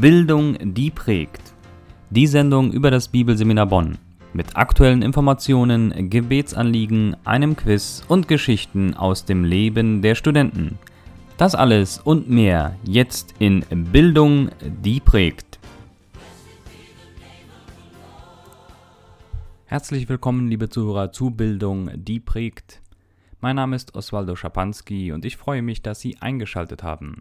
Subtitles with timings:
[0.00, 1.54] Bildung, die prägt.
[2.10, 3.98] Die Sendung über das Bibelseminar Bonn.
[4.32, 10.78] Mit aktuellen Informationen, Gebetsanliegen, einem Quiz und Geschichten aus dem Leben der Studenten.
[11.36, 14.50] Das alles und mehr jetzt in Bildung,
[14.84, 15.58] die prägt.
[19.66, 22.82] Herzlich willkommen, liebe Zuhörer, zu Bildung, die prägt.
[23.40, 27.16] Mein Name ist Oswaldo Schapanski und ich freue mich, dass Sie eingeschaltet haben.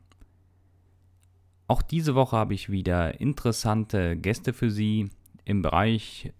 [1.68, 5.09] Auch diese Woche habe ich wieder interessante Gäste für Sie.
[5.44, 6.31] Im Bereich,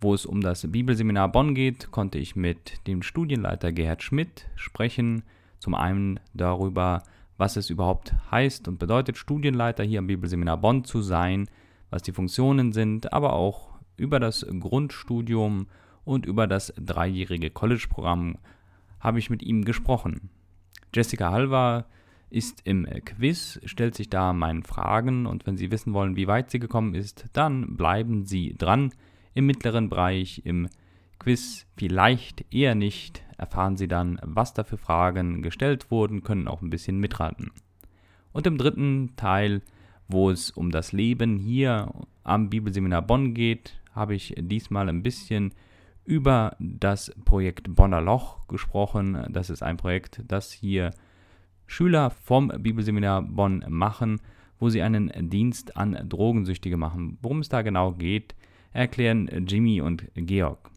[0.00, 5.22] wo es um das Bibelseminar Bonn geht, konnte ich mit dem Studienleiter Gerhard Schmidt sprechen.
[5.58, 7.02] Zum einen darüber,
[7.36, 11.46] was es überhaupt heißt und bedeutet, Studienleiter hier am Bibelseminar Bonn zu sein,
[11.90, 15.66] was die Funktionen sind, aber auch über das Grundstudium
[16.04, 18.38] und über das dreijährige College-Programm
[18.98, 20.30] habe ich mit ihm gesprochen.
[20.94, 21.86] Jessica Halver
[22.34, 26.50] ist im Quiz, stellt sich da meinen Fragen und wenn Sie wissen wollen, wie weit
[26.50, 28.92] sie gekommen ist, dann bleiben Sie dran.
[29.34, 30.68] Im mittleren Bereich, im
[31.20, 36.60] Quiz vielleicht eher nicht, erfahren Sie dann, was da für Fragen gestellt wurden, können auch
[36.60, 37.52] ein bisschen mitraten.
[38.32, 39.62] Und im dritten Teil,
[40.08, 41.92] wo es um das Leben hier
[42.24, 45.54] am Bibelseminar Bonn geht, habe ich diesmal ein bisschen
[46.04, 49.24] über das Projekt Bonner Loch gesprochen.
[49.30, 50.90] Das ist ein Projekt, das hier
[51.66, 54.20] Schüler vom Bibelseminar Bonn machen,
[54.58, 57.18] wo sie einen Dienst an Drogensüchtige machen.
[57.22, 58.34] Worum es da genau geht,
[58.72, 60.70] erklären Jimmy und Georg.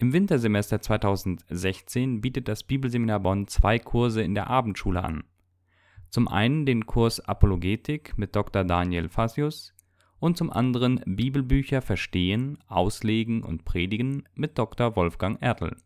[0.00, 5.24] Im Wintersemester 2016 bietet das Bibelseminar Bonn zwei Kurse in der Abendschule an.
[6.08, 8.64] Zum einen den Kurs Apologetik mit Dr.
[8.64, 9.74] Daniel Fasius
[10.18, 14.96] und zum anderen Bibelbücher verstehen, auslegen und predigen mit Dr.
[14.96, 15.76] Wolfgang Ertl.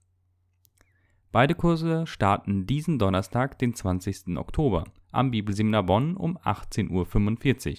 [1.33, 4.37] Beide Kurse starten diesen Donnerstag, den 20.
[4.37, 7.77] Oktober, am Bibelseminar Bonn um 18.45 Uhr.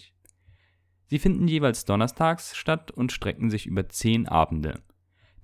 [1.06, 4.81] Sie finden jeweils donnerstags statt und strecken sich über zehn Abende.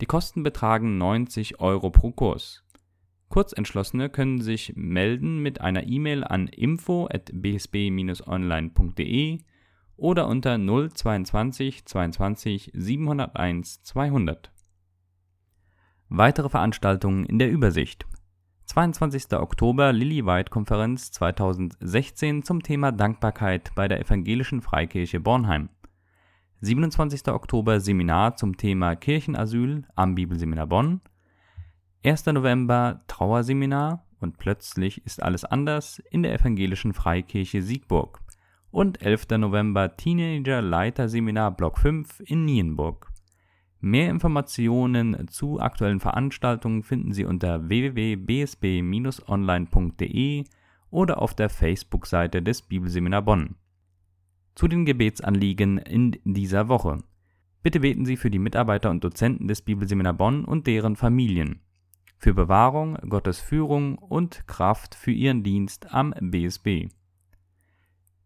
[0.02, 2.64] Die Kosten betragen 90 Euro pro Kurs.
[3.30, 9.38] Kurzentschlossene können sich melden mit einer E-Mail an info@bsb-online.de
[9.98, 14.52] oder unter 022 22 701 200.
[16.10, 18.08] Weitere Veranstaltungen in der Übersicht.
[18.66, 19.34] 22.
[19.34, 25.70] Oktober Lilly White Konferenz 2016 zum Thema Dankbarkeit bei der Evangelischen Freikirche Bornheim.
[26.64, 27.28] 27.
[27.30, 31.02] Oktober Seminar zum Thema Kirchenasyl am Bibelseminar Bonn.
[32.06, 32.28] 1.
[32.28, 38.22] November Trauerseminar und plötzlich ist alles anders in der Evangelischen Freikirche Siegburg.
[38.70, 39.30] Und 11.
[39.40, 43.12] November Teenager Leiterseminar Block 5 in Nienburg.
[43.80, 50.44] Mehr Informationen zu aktuellen Veranstaltungen finden Sie unter www.bsb-online.de
[50.92, 53.56] oder auf der Facebook-Seite des Bibelseminar Bonn
[54.56, 57.00] zu den Gebetsanliegen in dieser Woche.
[57.64, 61.62] Bitte beten Sie für die Mitarbeiter und Dozenten des Bibelseminar Bonn und deren Familien,
[62.18, 66.90] für Bewahrung, Gottes Führung und Kraft für Ihren Dienst am BSB.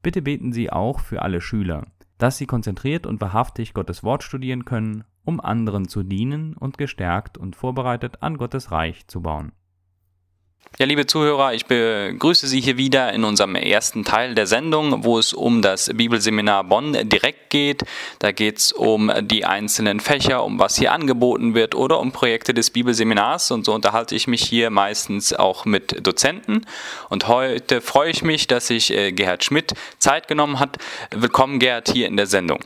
[0.02, 1.88] Bitte beten Sie auch für alle Schüler,
[2.18, 7.38] dass sie konzentriert und wahrhaftig Gottes Wort studieren können, um anderen zu dienen und gestärkt
[7.38, 9.52] und vorbereitet an Gottes Reich zu bauen.
[10.77, 15.17] Ja, liebe Zuhörer, ich begrüße Sie hier wieder in unserem ersten Teil der Sendung, wo
[15.17, 17.83] es um das Bibelseminar Bonn direkt geht.
[18.19, 22.53] Da geht es um die einzelnen Fächer, um was hier angeboten wird oder um Projekte
[22.53, 23.51] des Bibelseminars.
[23.51, 26.65] Und so unterhalte ich mich hier meistens auch mit Dozenten.
[27.07, 30.77] Und heute freue ich mich, dass sich äh, Gerhard Schmidt Zeit genommen hat.
[31.11, 32.59] Willkommen, Gerhard, hier in der Sendung.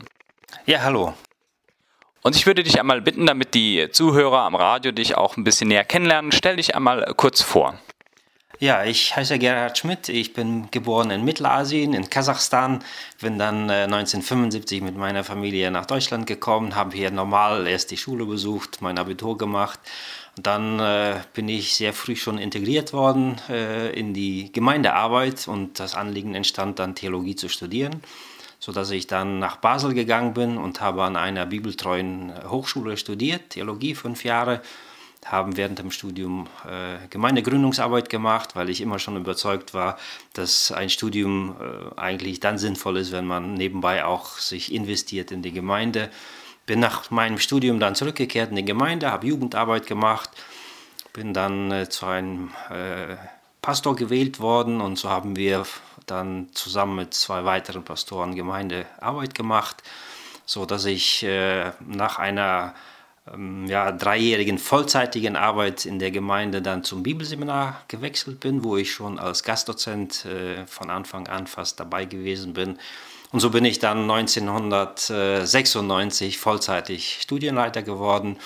[0.66, 1.14] Ja, hallo.
[2.22, 5.68] Und ich würde dich einmal bitten, damit die Zuhörer am Radio dich auch ein bisschen
[5.68, 7.78] näher kennenlernen, stell dich einmal kurz vor.
[8.62, 10.10] Ja, ich heiße Gerhard Schmidt.
[10.10, 12.84] Ich bin geboren in Mittelasien, in Kasachstan.
[13.18, 17.96] Bin dann äh, 1975 mit meiner Familie nach Deutschland gekommen, habe hier normal erst die
[17.96, 19.80] Schule besucht, mein Abitur gemacht.
[20.36, 25.80] Und dann äh, bin ich sehr früh schon integriert worden äh, in die Gemeindearbeit und
[25.80, 28.02] das Anliegen entstand dann Theologie zu studieren.
[28.58, 33.94] sodass ich dann nach Basel gegangen bin und habe an einer bibeltreuen Hochschule studiert, Theologie
[33.94, 34.60] fünf Jahre
[35.24, 39.98] haben während dem Studium äh, Gemeindegründungsarbeit gemacht, weil ich immer schon überzeugt war,
[40.32, 45.42] dass ein Studium äh, eigentlich dann sinnvoll ist, wenn man nebenbei auch sich investiert in
[45.42, 46.10] die Gemeinde.
[46.64, 50.30] Bin nach meinem Studium dann zurückgekehrt in die Gemeinde, habe Jugendarbeit gemacht,
[51.12, 53.16] bin dann äh, zu einem äh,
[53.60, 55.66] Pastor gewählt worden und so haben wir
[56.06, 59.82] dann zusammen mit zwei weiteren Pastoren Gemeindearbeit gemacht,
[60.46, 62.74] so dass ich äh, nach einer
[63.66, 69.20] ja, dreijährigen vollzeitigen Arbeit in der Gemeinde dann zum Bibelseminar gewechselt bin, wo ich schon
[69.20, 72.76] als Gastdozent äh, von Anfang an fast dabei gewesen bin.
[73.32, 78.36] Und so bin ich dann 1996 vollzeitig Studienleiter geworden.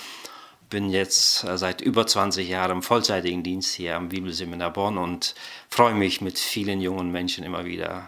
[0.69, 5.33] Bin jetzt äh, seit über 20 Jahren im vollzeitigen Dienst hier am Bibelseminar Bonn und
[5.69, 8.07] freue mich mit vielen jungen Menschen immer wieder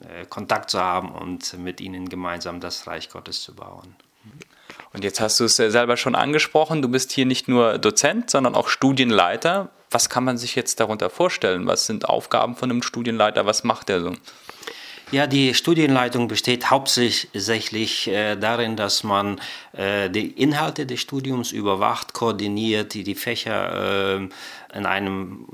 [0.00, 3.94] äh, Kontakt zu haben und mit ihnen gemeinsam das Reich Gottes zu bauen.
[4.92, 8.54] Und jetzt hast du es selber schon angesprochen, du bist hier nicht nur Dozent, sondern
[8.54, 9.70] auch Studienleiter.
[9.90, 11.66] Was kann man sich jetzt darunter vorstellen?
[11.66, 13.46] Was sind Aufgaben von einem Studienleiter?
[13.46, 14.12] Was macht er so?
[15.12, 19.42] Ja, die Studienleitung besteht hauptsächlich äh, darin, dass man
[19.72, 24.28] äh, die Inhalte des Studiums überwacht, koordiniert, die, die Fächer äh,
[24.74, 25.46] in einem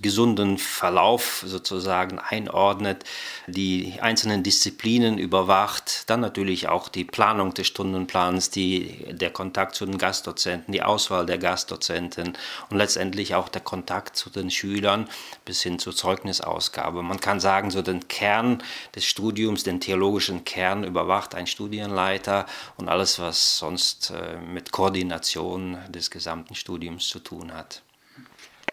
[0.00, 3.04] gesunden Verlauf sozusagen einordnet,
[3.46, 9.84] die einzelnen Disziplinen überwacht, dann natürlich auch die Planung des Stundenplans, die, der Kontakt zu
[9.84, 12.32] den Gastdozenten, die Auswahl der Gastdozenten
[12.70, 15.08] und letztendlich auch der Kontakt zu den Schülern
[15.44, 17.02] bis hin zur Zeugnisausgabe.
[17.02, 18.62] Man kann sagen, so den Kern
[18.94, 22.46] des Studiums, den theologischen Kern überwacht ein Studienleiter
[22.76, 27.82] und alles, was sonst äh, mit Koordination des gesamten Studiums zu tun hat.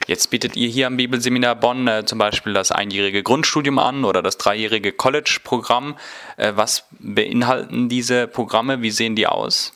[0.10, 4.24] Jetzt bietet ihr hier am Bibelseminar Bonn äh, zum Beispiel das einjährige Grundstudium an oder
[4.24, 5.98] das dreijährige College-Programm.
[6.36, 8.82] Äh, was beinhalten diese Programme?
[8.82, 9.72] Wie sehen die aus?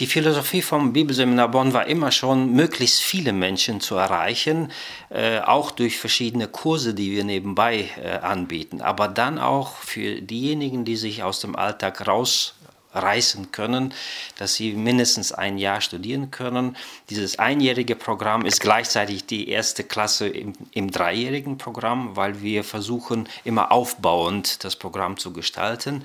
[0.00, 4.70] Die Philosophie vom Bibelseminar Bonn war immer schon, möglichst viele Menschen zu erreichen,
[5.08, 8.82] äh, auch durch verschiedene Kurse, die wir nebenbei äh, anbieten.
[8.82, 12.57] Aber dann auch für diejenigen, die sich aus dem Alltag raus
[12.92, 13.92] reisen können,
[14.38, 16.76] dass sie mindestens ein Jahr studieren können.
[17.10, 23.28] Dieses einjährige Programm ist gleichzeitig die erste Klasse im, im dreijährigen Programm, weil wir versuchen,
[23.44, 26.04] immer aufbauend das Programm zu gestalten.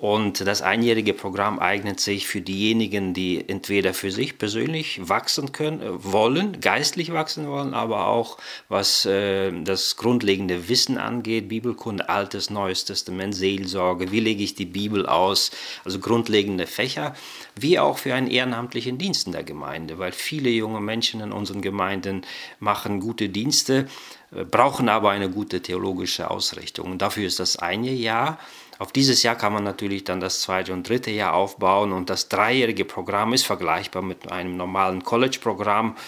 [0.00, 5.82] Und das einjährige Programm eignet sich für diejenigen, die entweder für sich persönlich wachsen können,
[5.82, 8.38] äh, wollen, geistlich wachsen wollen, aber auch
[8.70, 14.64] was äh, das grundlegende Wissen angeht, Bibelkunde, Altes, Neues Testament, Seelsorge, wie lege ich die
[14.64, 15.50] Bibel aus,
[15.84, 17.14] also grundlegende Fächer,
[17.54, 21.60] wie auch für einen ehrenamtlichen Dienst in der Gemeinde, weil viele junge Menschen in unseren
[21.60, 22.22] Gemeinden
[22.58, 23.86] machen gute Dienste,
[24.34, 26.92] äh, brauchen aber eine gute theologische Ausrichtung.
[26.92, 28.38] Und dafür ist das eine Jahr
[28.80, 32.30] auf dieses Jahr kann man natürlich dann das zweite und dritte Jahr aufbauen und das
[32.30, 35.98] dreijährige Programm ist vergleichbar mit einem normalen College-Programm.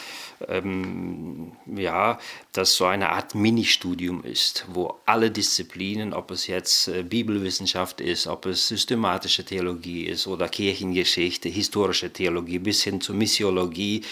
[0.48, 2.18] Ähm, ja,
[2.52, 8.26] das so eine Art Ministudium ist, wo alle Disziplinen, ob es jetzt äh, Bibelwissenschaft ist,
[8.26, 14.02] ob es systematische Theologie ist oder Kirchengeschichte, historische Theologie bis hin zur Missiologie,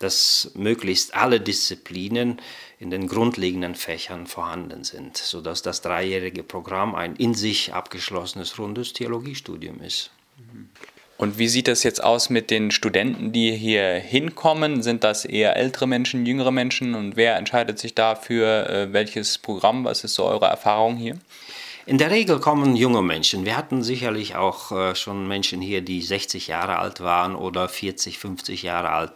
[0.00, 2.40] dass möglichst alle Disziplinen
[2.80, 8.92] in den grundlegenden Fächern vorhanden sind, sodass das dreijährige Programm ein in sich abgeschlossenes rundes
[8.92, 10.10] Theologiestudium ist.
[11.16, 14.84] Und wie sieht das jetzt aus mit den Studenten, die hier hinkommen?
[14.84, 16.94] Sind das eher ältere Menschen, jüngere Menschen?
[16.94, 19.84] Und wer entscheidet sich dafür, äh, welches Programm?
[19.84, 21.18] Was ist so eure Erfahrung hier?
[21.86, 23.46] In der Regel kommen junge Menschen.
[23.46, 28.18] Wir hatten sicherlich auch äh, schon Menschen hier, die 60 Jahre alt waren oder 40,
[28.18, 29.12] 50 Jahre alt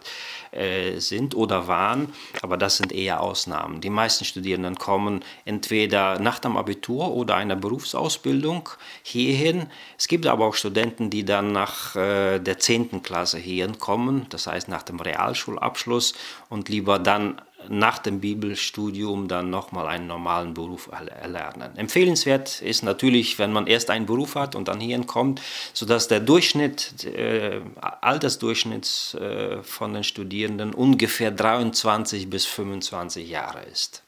[0.55, 3.81] äh, sind oder waren, aber das sind eher Ausnahmen.
[3.81, 8.69] Die meisten Studierenden kommen entweder nach dem Abitur oder einer Berufsausbildung
[9.01, 9.67] hierhin.
[9.97, 13.03] Es gibt aber auch Studenten, die dann nach äh, der 10.
[13.03, 16.13] Klasse hierhin kommen, das heißt nach dem Realschulabschluss
[16.49, 21.77] und lieber dann nach dem Bibelstudium dann nochmal einen normalen Beruf erlernen.
[21.77, 25.41] Empfehlenswert ist natürlich, wenn man erst einen Beruf hat und dann hierhin kommt,
[25.73, 34.03] sodass der Durchschnitt, äh, Altersdurchschnitt äh, von den Studierenden ungefähr 23 bis 25 Jahre ist.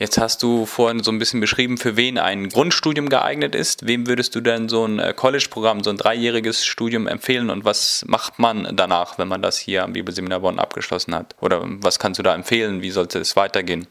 [0.00, 3.86] Jetzt hast du vorhin so ein bisschen beschrieben, für wen ein Grundstudium geeignet ist.
[3.86, 8.02] Wem würdest du denn so ein äh, College-Programm, so ein dreijähriges Studium empfehlen und was
[8.08, 11.36] macht man danach, wenn man das hier am Bibelseminar Bonn abgeschlossen hat?
[11.42, 12.80] Oder was kannst du da empfehlen?
[12.80, 13.86] Wie sollte es weitergehen?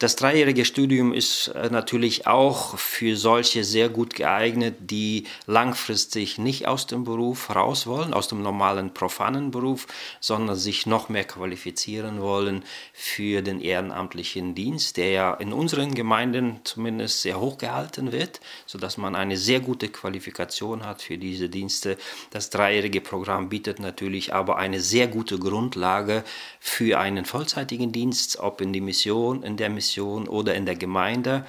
[0.00, 6.66] Das dreijährige Studium ist äh, natürlich auch für solche sehr gut geeignet, die langfristig nicht
[6.66, 9.86] aus dem Beruf raus wollen, aus dem normalen profanen Beruf,
[10.18, 12.64] sondern sich noch mehr qualifizieren wollen
[12.94, 18.96] für den ehrenamtlichen Dienst, der ja in unseren Gemeinden zumindest sehr hoch gehalten wird, sodass
[18.96, 21.98] man eine sehr gute Qualifikation hat für diese Dienste.
[22.30, 26.24] Das dreijährige Programm bietet natürlich aber eine sehr gute Grundlage
[26.60, 31.46] für einen vollzeitigen Dienst, ob in die Mission, in der Mission oder in der Gemeinde.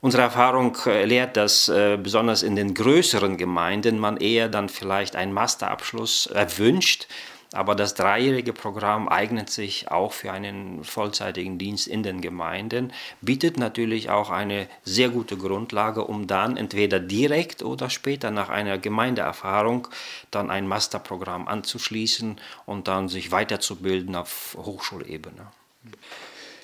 [0.00, 5.14] Unsere Erfahrung äh, lehrt, dass äh, besonders in den größeren Gemeinden man eher dann vielleicht
[5.14, 7.06] einen Masterabschluss erwünscht.
[7.52, 13.56] Aber das dreijährige Programm eignet sich auch für einen vollzeitigen Dienst in den Gemeinden, bietet
[13.56, 19.88] natürlich auch eine sehr gute Grundlage, um dann entweder direkt oder später nach einer Gemeindeerfahrung
[20.30, 25.46] dann ein Masterprogramm anzuschließen und dann sich weiterzubilden auf Hochschulebene.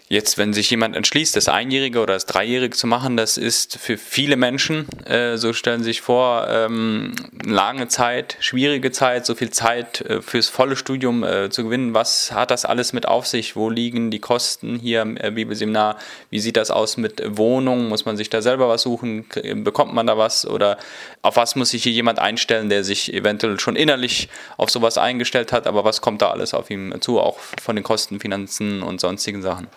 [0.09, 3.97] Jetzt, wenn sich jemand entschließt, das Einjährige oder das Dreijährige zu machen, das ist für
[3.97, 7.13] viele Menschen, äh, so stellen sich vor, ähm,
[7.45, 11.95] lange Zeit, schwierige Zeit, so viel Zeit äh, fürs volle Studium äh, zu gewinnen.
[11.95, 13.57] Was hat das alles mit auf sich?
[13.57, 15.97] Wo liegen die Kosten hier im äh, Bibelseminar?
[16.29, 17.89] Wie sieht das aus mit Wohnungen?
[17.89, 19.25] Muss man sich da selber was suchen?
[19.65, 20.47] Bekommt man da was?
[20.47, 20.77] Oder
[21.23, 24.29] auf was muss sich hier jemand einstellen, der sich eventuell schon innerlich
[24.59, 25.67] auf sowas eingestellt hat?
[25.67, 29.41] Aber was kommt da alles auf ihm zu, auch von den Kosten, Finanzen und sonstigen
[29.41, 29.69] Sachen?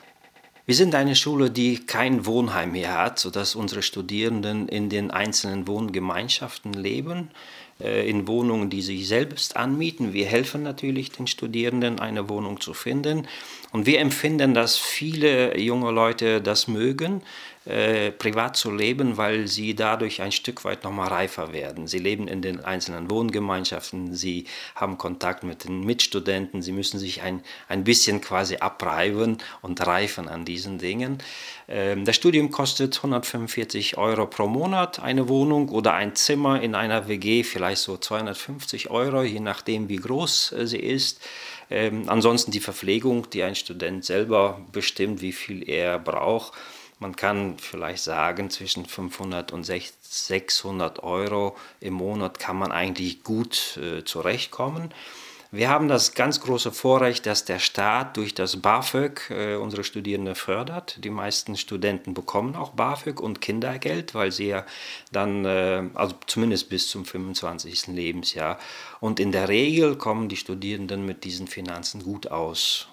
[0.67, 5.67] Wir sind eine Schule, die kein Wohnheim mehr hat, sodass unsere Studierenden in den einzelnen
[5.67, 7.29] Wohngemeinschaften leben,
[7.79, 10.13] äh, in Wohnungen, die sich selbst anmieten.
[10.13, 13.27] Wir helfen natürlich den Studierenden, eine Wohnung zu finden.
[13.73, 17.21] Und wir empfinden, dass viele junge Leute das mögen,
[17.65, 21.87] äh, privat zu leben, weil sie dadurch ein Stück weit nochmal reifer werden.
[21.87, 24.45] Sie leben in den einzelnen Wohngemeinschaften, sie
[24.75, 30.27] haben Kontakt mit den Mitstudenten, sie müssen sich ein, ein bisschen quasi abreiben und reifen
[30.27, 31.17] an diesen Dingen.
[31.67, 37.07] Ähm, das Studium kostet 145 Euro pro Monat eine Wohnung oder ein Zimmer in einer
[37.07, 41.19] WG, vielleicht so 250 Euro, je nachdem wie groß äh, sie ist.
[41.71, 46.53] Ähm, ansonsten die Verpflegung, die ein Student selber bestimmt, wie viel er braucht.
[47.05, 53.77] Man kann vielleicht sagen, zwischen 500 und 600 Euro im Monat kann man eigentlich gut
[53.77, 54.91] äh, zurechtkommen.
[55.51, 60.33] Wir haben das ganz große Vorrecht, dass der Staat durch das BAföG äh, unsere Studierenden
[60.33, 60.97] fördert.
[61.03, 64.65] Die meisten Studenten bekommen auch BAföG und Kindergeld, weil sie ja
[65.11, 67.85] dann, äh, also zumindest bis zum 25.
[67.85, 68.57] Lebensjahr.
[68.99, 72.87] Und in der Regel kommen die Studierenden mit diesen Finanzen gut aus.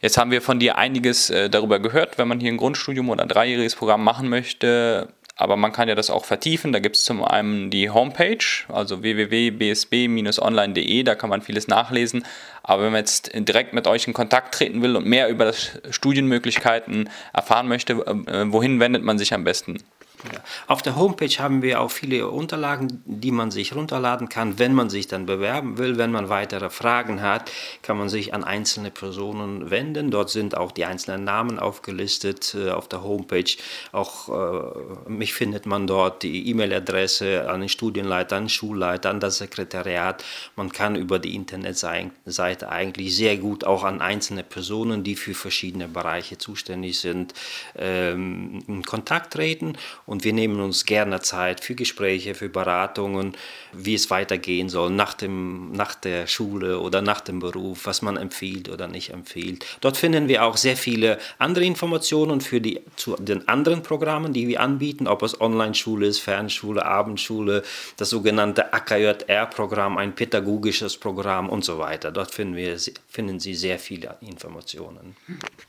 [0.00, 3.22] Jetzt haben wir von dir einiges äh, darüber gehört, wenn man hier ein Grundstudium oder
[3.22, 5.08] ein dreijähriges Programm machen möchte.
[5.36, 6.72] Aber man kann ja das auch vertiefen.
[6.72, 12.24] Da gibt es zum einen die Homepage, also www.bsb-online.de, da kann man vieles nachlesen.
[12.62, 15.52] Aber wenn man jetzt direkt mit euch in Kontakt treten will und mehr über
[15.90, 19.78] Studienmöglichkeiten erfahren möchte, äh, wohin wendet man sich am besten?
[20.24, 20.40] Ja.
[20.66, 24.90] Auf der Homepage haben wir auch viele Unterlagen, die man sich runterladen kann, wenn man
[24.90, 25.98] sich dann bewerben will.
[25.98, 27.50] Wenn man weitere Fragen hat,
[27.82, 30.10] kann man sich an einzelne Personen wenden.
[30.10, 33.50] Dort sind auch die einzelnen Namen aufgelistet äh, auf der Homepage.
[33.92, 39.20] Auch äh, mich findet man dort, die E-Mail-Adresse an den Studienleiter, an den Schulleiter, an
[39.20, 40.24] das Sekretariat.
[40.56, 45.88] Man kann über die Internetseite eigentlich sehr gut auch an einzelne Personen, die für verschiedene
[45.88, 47.32] Bereiche zuständig sind,
[47.76, 49.76] ähm, in Kontakt treten
[50.10, 53.36] und wir nehmen uns gerne Zeit für Gespräche, für Beratungen,
[53.72, 58.16] wie es weitergehen soll nach, dem, nach der Schule oder nach dem Beruf, was man
[58.16, 59.64] empfiehlt oder nicht empfiehlt.
[59.80, 64.48] Dort finden wir auch sehr viele andere Informationen für die, zu den anderen Programmen, die
[64.48, 67.62] wir anbieten, ob es Online-Schule ist, Fernschule, Abendschule,
[67.96, 72.10] das sogenannte AKJR-Programm, ein pädagogisches Programm und so weiter.
[72.10, 72.76] Dort finden, wir,
[73.08, 75.14] finden Sie sehr viele Informationen.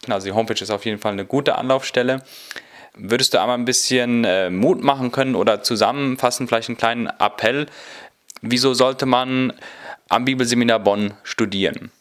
[0.08, 2.24] Also die Homepage ist auf jeden Fall eine gute Anlaufstelle.
[2.94, 7.68] Würdest du einmal ein bisschen äh, Mut machen können oder zusammenfassen, vielleicht einen kleinen Appell?
[8.42, 9.54] Wieso sollte man
[10.10, 11.92] am Bibelseminar Bonn studieren?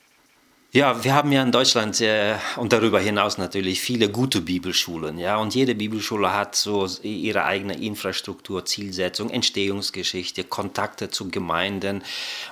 [0.73, 5.37] Ja, wir haben ja in Deutschland sehr, und darüber hinaus natürlich viele gute Bibelschulen, ja,
[5.37, 12.05] und jede Bibelschule hat so ihre eigene Infrastruktur, Zielsetzung, Entstehungsgeschichte, Kontakte zu Gemeinden.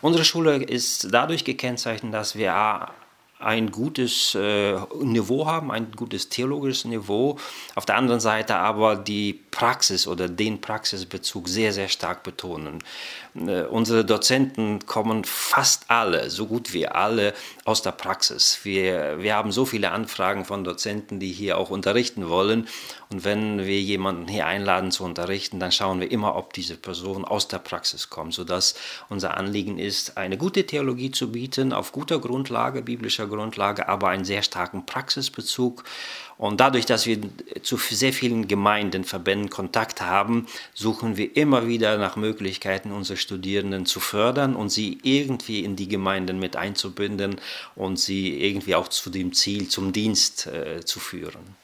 [0.03, 2.55] Unsere Schule ist dadurch gekennzeichnet, dass wir
[3.39, 7.39] ein gutes äh, Niveau haben, ein gutes theologisches Niveau.
[7.75, 12.79] Auf der anderen Seite aber die Praxis oder den Praxisbezug sehr, sehr stark betonen.
[13.35, 17.35] Äh, unsere Dozenten kommen fast alle, so gut wie alle,
[17.65, 18.61] aus der Praxis.
[18.63, 22.69] Wir, wir haben so viele Anfragen von Dozenten, die hier auch unterrichten wollen.
[23.11, 27.25] Und wenn wir jemanden hier einladen zu unterrichten, dann schauen wir immer, ob diese Person
[27.25, 28.77] aus der Praxis kommt, sodass
[29.09, 34.25] unser Anliegen ist, eine gute Theologie zu bieten, auf guter Grundlage, biblischer Grundlage, aber einen
[34.25, 35.83] sehr starken Praxisbezug
[36.39, 37.19] Und dadurch, dass wir
[37.63, 43.87] zu sehr vielen Gemeinden, Verbänden Kontakt haben, suchen wir immer wieder nach Möglichkeiten, unsere Studierenden
[43.87, 47.41] zu fördern und sie irgendwie in die Gemeinden mit einzubinden
[47.75, 51.57] und sie irgendwie auch zu dem Ziel, zum Dienst äh, zu führen.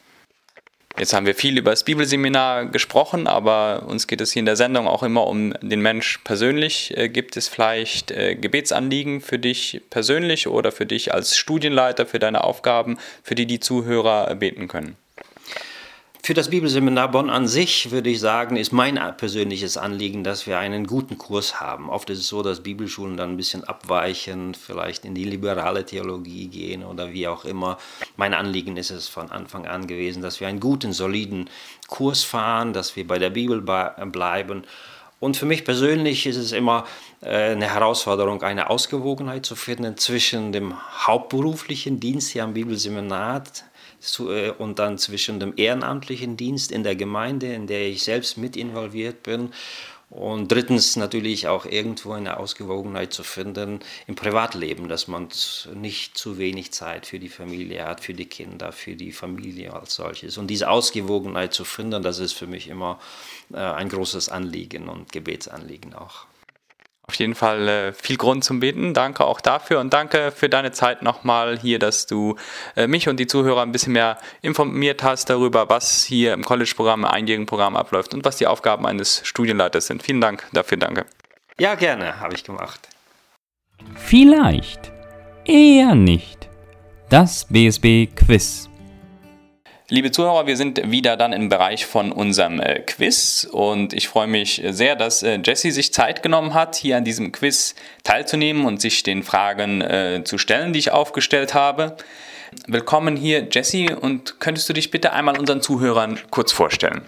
[0.96, 4.54] Jetzt haben wir viel über das Bibelseminar gesprochen, aber uns geht es hier in der
[4.54, 6.96] Sendung auch immer um den Mensch persönlich.
[6.96, 12.20] Äh, gibt es vielleicht äh, Gebetsanliegen für dich persönlich oder für dich als Studienleiter, für
[12.20, 14.96] deine Aufgaben, für die die Zuhörer beten können?
[16.24, 20.58] Für das Bibelseminar Bonn an sich würde ich sagen, ist mein persönliches Anliegen, dass wir
[20.58, 21.90] einen guten Kurs haben.
[21.90, 26.46] Oft ist es so, dass Bibelschulen dann ein bisschen abweichen, vielleicht in die liberale Theologie
[26.46, 27.76] gehen oder wie auch immer.
[28.16, 31.50] Mein Anliegen ist es von Anfang an gewesen, dass wir einen guten, soliden
[31.88, 34.62] Kurs fahren, dass wir bei der Bibel bleiben.
[35.20, 36.86] Und für mich persönlich ist es immer
[37.20, 40.74] äh, eine Herausforderung, eine Ausgewogenheit zu finden zwischen dem
[41.06, 42.54] hauptberuflichen Dienst hier am
[44.04, 48.36] Bibelseminar, äh, und dann zwischen dem ehrenamtlichen Dienst in der Gemeinde, in der ich selbst
[48.36, 49.50] mit involviert bin,
[50.10, 55.28] und drittens natürlich auch irgendwo eine Ausgewogenheit zu finden im Privatleben, dass man
[55.74, 59.96] nicht zu wenig Zeit für die Familie hat, für die Kinder, für die Familie als
[59.96, 60.38] solches.
[60.38, 63.00] Und diese Ausgewogenheit zu finden, das ist für mich immer
[63.52, 66.26] äh, ein großes Anliegen und Gebetsanliegen auch.
[67.06, 68.94] Auf jeden Fall äh, viel Grund zum Beten.
[68.94, 72.36] Danke auch dafür und danke für deine Zeit nochmal hier, dass du
[72.76, 77.00] äh, mich und die Zuhörer ein bisschen mehr informiert hast darüber, was hier im College-Programm,
[77.00, 80.02] im einjährigen Programm abläuft und was die Aufgaben eines Studienleiters sind.
[80.02, 81.04] Vielen Dank dafür, danke.
[81.58, 82.88] Ja, gerne, habe ich gemacht.
[83.96, 84.90] Vielleicht,
[85.44, 86.48] eher nicht.
[87.10, 88.70] Das BSB Quiz.
[89.94, 94.26] Liebe Zuhörer, wir sind wieder dann im Bereich von unserem äh, Quiz und ich freue
[94.26, 98.80] mich sehr, dass äh, Jesse sich Zeit genommen hat, hier an diesem Quiz teilzunehmen und
[98.80, 101.96] sich den Fragen äh, zu stellen, die ich aufgestellt habe.
[102.66, 107.02] Willkommen hier, Jesse, und könntest du dich bitte einmal unseren Zuhörern kurz vorstellen?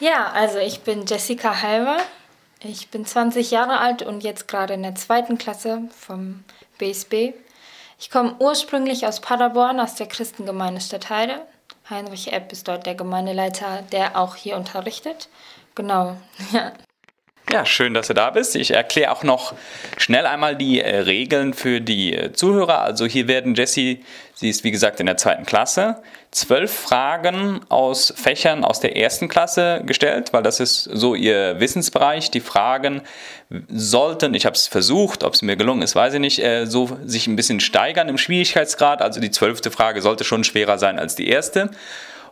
[0.00, 1.98] Ja, also ich bin Jessica Halver.
[2.58, 6.42] Ich bin 20 Jahre alt und jetzt gerade in der zweiten Klasse vom
[6.78, 7.34] BSB.
[8.00, 11.42] Ich komme ursprünglich aus Paderborn, aus der Christengemeinde Stadtheide.
[11.88, 15.28] Heinrich Epp ist dort der Gemeindeleiter, der auch hier unterrichtet.
[15.74, 16.16] Genau,
[16.52, 16.72] ja.
[17.52, 18.56] Ja, schön, dass du da bist.
[18.56, 19.54] Ich erkläre auch noch
[19.98, 22.80] schnell einmal die äh, Regeln für die äh, Zuhörer.
[22.80, 28.12] Also hier werden Jessie, sie ist wie gesagt in der zweiten Klasse, zwölf Fragen aus
[28.16, 32.32] Fächern aus der ersten Klasse gestellt, weil das ist so ihr Wissensbereich.
[32.32, 33.02] Die Fragen
[33.68, 36.98] sollten, ich habe es versucht, ob es mir gelungen ist, weiß ich nicht, äh, so
[37.04, 39.02] sich ein bisschen steigern im Schwierigkeitsgrad.
[39.02, 41.70] Also die zwölfte Frage sollte schon schwerer sein als die erste.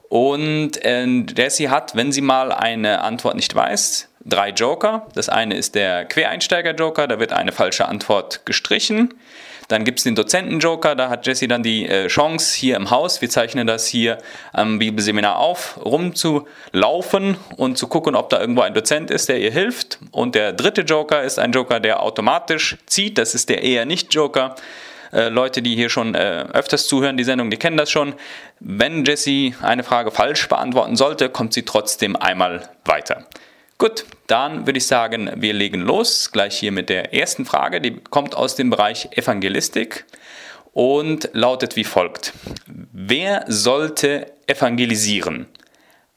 [0.09, 5.07] Und äh, Jessie hat, wenn sie mal eine Antwort nicht weiß, drei Joker.
[5.15, 9.15] Das eine ist der Quereinsteiger-Joker, da wird eine falsche Antwort gestrichen.
[9.69, 13.23] Dann gibt es den Dozenten-Joker, da hat Jesse dann die äh, Chance, hier im Haus,
[13.23, 14.19] wir zeichnen das hier
[14.53, 19.51] am Bibelseminar auf, rumzulaufen und zu gucken, ob da irgendwo ein Dozent ist, der ihr
[19.51, 19.99] hilft.
[20.11, 24.55] Und der dritte Joker ist ein Joker, der automatisch zieht, das ist der eher nicht-Joker.
[25.13, 28.15] Äh, Leute, die hier schon äh, öfters zuhören, die Sendung, die kennen das schon.
[28.61, 33.25] Wenn Jesse eine Frage falsch beantworten sollte, kommt sie trotzdem einmal weiter.
[33.79, 37.97] Gut, dann würde ich sagen, wir legen los, gleich hier mit der ersten Frage, die
[37.97, 40.05] kommt aus dem Bereich Evangelistik
[40.73, 42.33] und lautet wie folgt.
[42.67, 45.47] Wer sollte evangelisieren?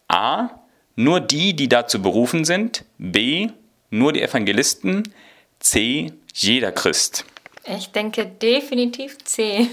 [0.08, 0.50] A.
[0.96, 2.84] Nur die, die dazu berufen sind.
[2.98, 3.50] B.
[3.90, 5.04] Nur die Evangelisten.
[5.60, 6.14] C.
[6.34, 7.26] Jeder Christ.
[7.66, 9.68] Ich denke definitiv C.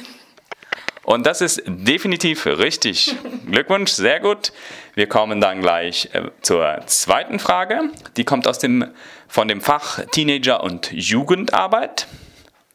[1.04, 3.14] Und das ist definitiv richtig.
[3.50, 4.52] Glückwunsch, sehr gut.
[4.94, 7.90] Wir kommen dann gleich äh, zur zweiten Frage.
[8.16, 8.86] Die kommt aus dem,
[9.28, 12.06] von dem Fach Teenager und Jugendarbeit.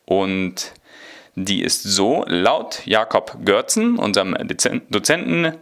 [0.06, 0.74] Und
[1.36, 4.36] die ist so, laut Jakob Görzen, unserem
[4.90, 5.54] Dozenten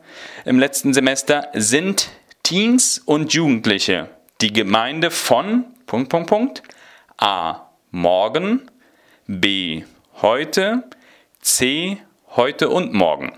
[0.45, 2.09] im letzten Semester, sind
[2.43, 4.09] Teens und Jugendliche
[4.41, 6.63] die Gemeinde von Punkt, Punkt, Punkt,
[7.17, 7.69] A.
[7.91, 8.69] Morgen,
[9.25, 9.83] B.
[10.21, 10.83] Heute,
[11.41, 11.97] C
[12.37, 13.33] heute und morgen?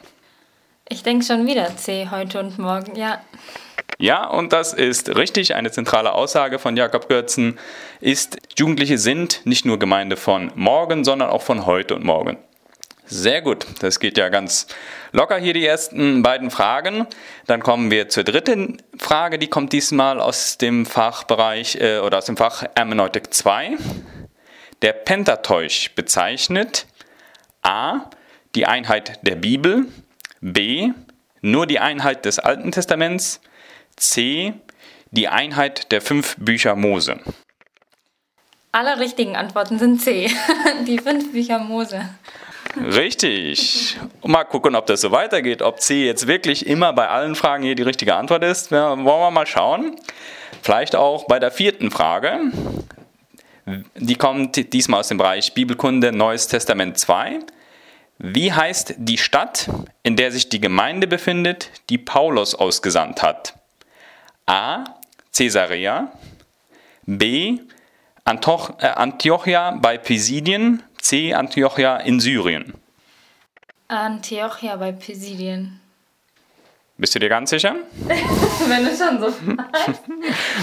[0.89, 3.21] Ich denke schon wieder C, heute und morgen, ja.
[3.97, 5.55] Ja, und das ist richtig.
[5.55, 7.57] Eine zentrale Aussage von Jakob Götzen
[8.01, 12.37] ist, Jugendliche sind nicht nur Gemeinde von morgen, sondern auch von heute und morgen.
[13.05, 14.67] Sehr gut, das geht ja ganz
[15.13, 17.07] locker hier die ersten beiden Fragen.
[17.47, 22.25] Dann kommen wir zur dritten Frage, die kommt diesmal aus dem Fachbereich äh, oder aus
[22.25, 23.77] dem Fach Hermeneutik 2.
[24.81, 26.85] Der Pentateuch bezeichnet
[27.63, 28.09] A
[28.59, 29.85] die Einheit der Bibel,
[30.41, 30.91] b.
[31.39, 33.39] nur die Einheit des Alten Testaments,
[33.95, 34.53] c.
[35.11, 37.21] die Einheit der fünf Bücher Mose.
[38.73, 40.29] Alle richtigen Antworten sind C.
[40.85, 42.01] Die fünf Bücher Mose.
[42.75, 43.97] Richtig.
[44.19, 45.61] Und mal gucken, ob das so weitergeht.
[45.61, 48.71] Ob C jetzt wirklich immer bei allen Fragen hier die richtige Antwort ist.
[48.71, 49.95] Ja, wollen wir mal schauen.
[50.61, 52.51] Vielleicht auch bei der vierten Frage.
[53.95, 57.39] Die kommt diesmal aus dem Bereich Bibelkunde Neues Testament 2.
[58.21, 59.69] Wie heißt die Stadt,
[60.03, 63.53] in der sich die Gemeinde befindet, die Paulus ausgesandt hat?
[64.45, 64.83] A.
[65.33, 66.11] Caesarea.
[67.05, 67.59] B.
[68.25, 70.83] Äh, Antiochia bei Pisidien.
[71.01, 71.33] C.
[71.33, 72.73] Antiochia in Syrien.
[73.87, 75.79] Antiochia bei Pisidien.
[76.97, 77.73] Bist du dir ganz sicher?
[78.67, 79.33] Wenn du schon so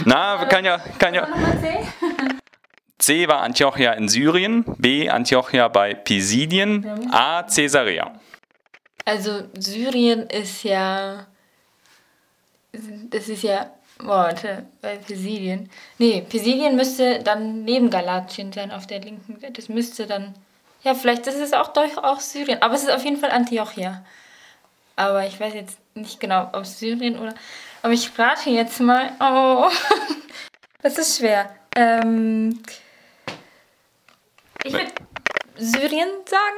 [0.04, 1.26] Na, kann ja, kann ja.
[2.98, 8.12] C war Antiochia in Syrien, B Antiochia bei Pisidien, A Caesarea.
[9.04, 11.26] Also Syrien ist ja,
[12.72, 15.70] das ist ja, warte, bei Pisidien.
[15.98, 19.52] Nee, Pisidien müsste dann neben Galatien sein auf der linken Seite.
[19.52, 20.34] Das müsste dann,
[20.82, 24.04] ja vielleicht ist es auch auch Syrien, aber es ist auf jeden Fall Antiochia.
[24.96, 27.34] Aber ich weiß jetzt nicht genau, ob Syrien oder,
[27.82, 29.70] aber ich rate jetzt mal, oh,
[30.82, 31.54] das ist schwer.
[31.76, 32.58] Ähm,
[34.66, 34.92] ich würde
[35.56, 36.56] Syrien sagen.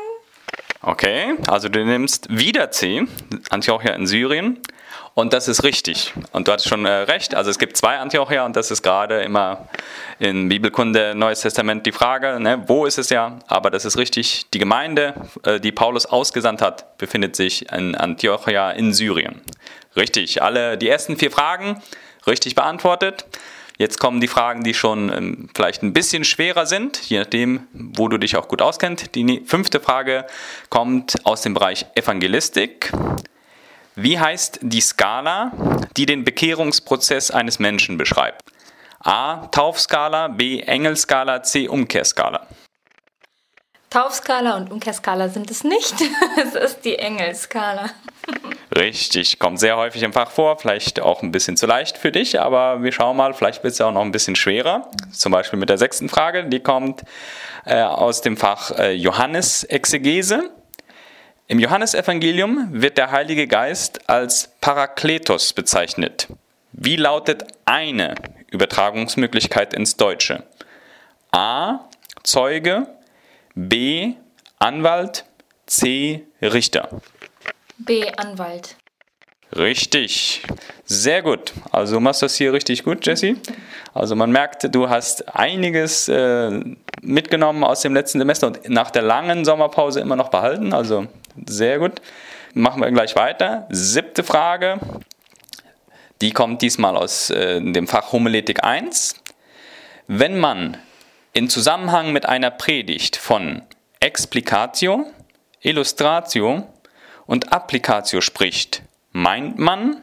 [0.81, 3.07] Okay, also du nimmst wieder C,
[3.51, 4.61] Antiochia in Syrien.
[5.15, 6.15] Und das ist richtig.
[6.31, 7.35] Und du hattest schon äh, recht.
[7.35, 9.69] Also es gibt zwei Antiochia und das ist gerade immer
[10.21, 13.41] in Bibelkunde, Neues Testament die Frage, ne, wo ist es ja?
[13.49, 14.47] Aber das ist richtig.
[14.55, 19.43] Die Gemeinde, äh, die Paulus ausgesandt hat, befindet sich in Antiochia in Syrien.
[19.97, 20.41] Richtig.
[20.41, 21.83] Alle die ersten vier Fragen
[22.29, 23.27] richtig beantwortet.
[23.79, 28.09] Jetzt kommen die Fragen, die schon ähm, vielleicht ein bisschen schwerer sind, je nachdem, wo
[28.09, 29.15] du dich auch gut auskennst.
[29.15, 30.27] Die fünfte Frage
[30.69, 32.93] kommt aus dem Bereich Evangelistik.
[33.95, 35.53] Wie heißt die Skala,
[35.97, 38.43] die den Bekehrungsprozess eines Menschen beschreibt?
[38.99, 39.47] A.
[39.47, 40.61] Taufskala, B.
[40.61, 41.69] Engelskala, C.
[41.69, 42.49] Umkehrskala.
[43.91, 45.95] Taufskala und Umkehrskala sind es nicht.
[46.37, 47.91] es ist die Engelskala.
[48.79, 52.39] Richtig, kommt sehr häufig im Fach vor, vielleicht auch ein bisschen zu leicht für dich,
[52.39, 54.89] aber wir schauen mal, vielleicht wird es ja auch noch ein bisschen schwerer.
[55.11, 57.03] Zum Beispiel mit der sechsten Frage, die kommt
[57.65, 60.51] äh, aus dem Fach äh, Johannes-Exegese.
[61.49, 66.29] Im Johannesevangelium wird der Heilige Geist als Parakletos bezeichnet.
[66.71, 68.15] Wie lautet eine
[68.47, 70.45] Übertragungsmöglichkeit ins Deutsche?
[71.33, 71.81] A.
[72.23, 72.87] Zeuge,
[73.57, 74.13] B.
[74.61, 75.25] Anwalt,
[75.67, 76.25] C.
[76.41, 76.91] Richter.
[77.79, 78.05] B.
[78.17, 78.77] Anwalt.
[79.57, 80.43] Richtig.
[80.85, 81.53] Sehr gut.
[81.73, 83.37] Also du machst das hier richtig gut, Jesse.
[83.95, 86.61] Also man merkt, du hast einiges äh,
[87.03, 90.73] mitgenommen aus dem letzten Semester und nach der langen Sommerpause immer noch behalten.
[90.73, 91.07] Also
[91.47, 92.03] sehr gut.
[92.55, 93.67] Machen wir gleich weiter.
[93.71, 94.79] Siebte Frage.
[96.21, 99.17] Die kommt diesmal aus äh, dem Fach Homiletik 1.
[100.09, 100.77] Wenn man
[101.33, 103.63] in Zusammenhang mit einer Predigt von
[104.01, 105.07] Explicatio,
[105.61, 106.67] Illustratio
[107.29, 110.01] und Applicatio spricht, meint man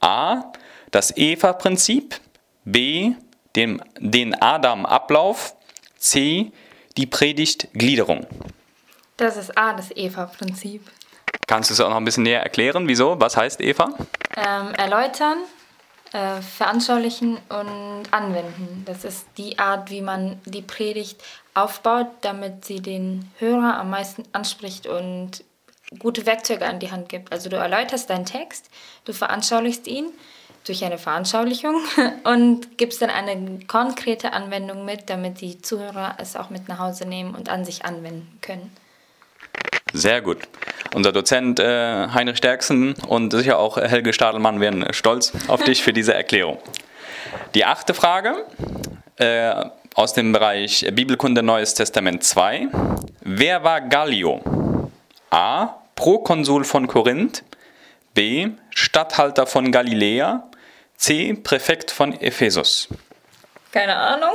[0.00, 0.52] a.
[0.92, 2.20] das Eva-Prinzip,
[2.64, 3.16] b.
[3.56, 5.56] den, den Adam-Ablauf,
[5.98, 6.52] c.
[6.96, 8.26] die Predigtgliederung.
[9.16, 10.88] Das ist A, das Eva-Prinzip.
[11.46, 12.86] Kannst du es auch noch ein bisschen näher erklären?
[12.86, 13.20] Wieso?
[13.20, 13.92] Was heißt Eva?
[14.36, 15.38] Ähm, erläutern,
[16.12, 18.84] äh, veranschaulichen und anwenden.
[18.86, 21.20] Das ist die Art, wie man die Predigt
[21.52, 25.42] aufbaut, damit sie den Hörer am meisten anspricht und
[25.98, 27.32] gute Werkzeuge an die Hand gibt.
[27.32, 28.70] Also du erläuterst deinen Text,
[29.04, 30.06] du veranschaulichst ihn
[30.66, 31.76] durch eine Veranschaulichung
[32.24, 37.06] und gibst dann eine konkrete Anwendung mit, damit die Zuhörer es auch mit nach Hause
[37.06, 38.70] nehmen und an sich anwenden können.
[39.92, 40.38] Sehr gut.
[40.94, 45.92] Unser Dozent äh, Heinrich Stärksen und sicher auch Helge Stadelmann wären stolz auf dich für
[45.92, 46.58] diese Erklärung.
[47.54, 48.44] Die achte Frage
[49.16, 49.54] äh,
[49.94, 52.68] aus dem Bereich Bibelkunde Neues Testament 2.
[53.20, 54.40] Wer war Gallio?
[55.30, 55.83] A.
[55.94, 57.44] Prokonsul von Korinth.
[58.14, 58.50] B.
[58.70, 60.48] Statthalter von Galiläa.
[60.96, 61.34] C.
[61.34, 62.88] Präfekt von Ephesus.
[63.72, 64.30] Keine Ahnung.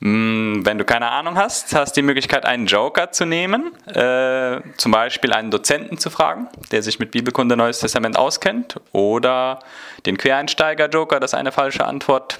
[0.00, 4.60] Hm, wenn du keine Ahnung hast, hast du die Möglichkeit, einen Joker zu nehmen, äh,
[4.76, 9.58] zum Beispiel einen Dozenten zu fragen, der sich mit Bibelkunde Neues Testament auskennt, oder
[10.06, 12.38] den Quereinsteiger-Joker, dass eine falsche Antwort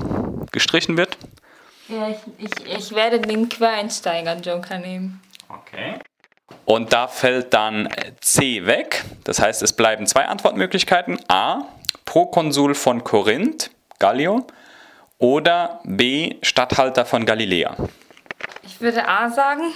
[0.52, 1.18] gestrichen wird.
[1.88, 5.20] Ja, ich, ich, ich werde den Quereinsteiger-Joker nehmen.
[5.48, 5.98] Okay.
[6.64, 7.88] Und da fällt dann
[8.20, 9.04] C weg.
[9.24, 11.18] Das heißt, es bleiben zwei Antwortmöglichkeiten.
[11.28, 11.64] A.
[12.04, 14.46] Prokonsul von Korinth, Gallio
[15.18, 16.36] oder B.
[16.42, 17.76] Statthalter von Galiläa?
[18.62, 19.72] Ich würde A sagen.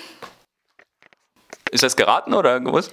[1.71, 2.93] Ist das geraten oder gewusst?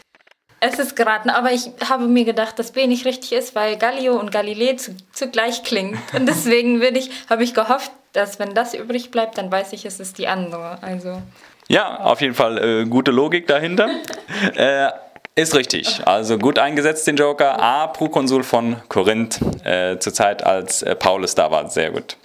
[0.59, 4.17] Es ist geraten, aber ich habe mir gedacht, dass B nicht richtig ist, weil Gallio
[4.17, 5.97] und Galilei zu, zugleich klingt.
[6.13, 9.85] Und deswegen würde ich, habe ich gehofft, dass wenn das übrig bleibt, dann weiß ich,
[9.85, 10.81] es ist die andere.
[10.81, 11.21] Also
[11.67, 13.89] Ja, auf jeden Fall äh, gute Logik dahinter.
[14.55, 14.89] äh,
[15.37, 15.99] ist richtig.
[16.05, 17.61] Also gut eingesetzt den Joker.
[17.61, 21.69] A, Prokonsul von Korinth, äh, zur Zeit als äh, Paulus da war.
[21.69, 22.17] Sehr gut.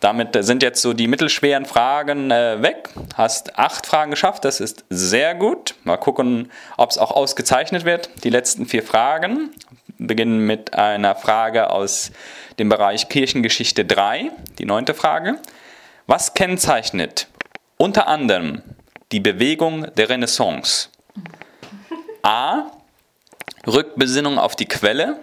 [0.00, 2.90] Damit sind jetzt so die mittelschweren Fragen äh, weg.
[3.14, 5.74] Hast acht Fragen geschafft, das ist sehr gut.
[5.82, 8.08] Mal gucken, ob es auch ausgezeichnet wird.
[8.22, 9.50] Die letzten vier Fragen
[9.98, 12.12] beginnen mit einer Frage aus
[12.60, 15.38] dem Bereich Kirchengeschichte 3, die neunte Frage.
[16.06, 17.26] Was kennzeichnet
[17.78, 18.62] unter anderem
[19.12, 20.90] die Bewegung der Renaissance?
[22.22, 22.66] A.
[23.66, 25.18] Rückbesinnung auf die Quelle.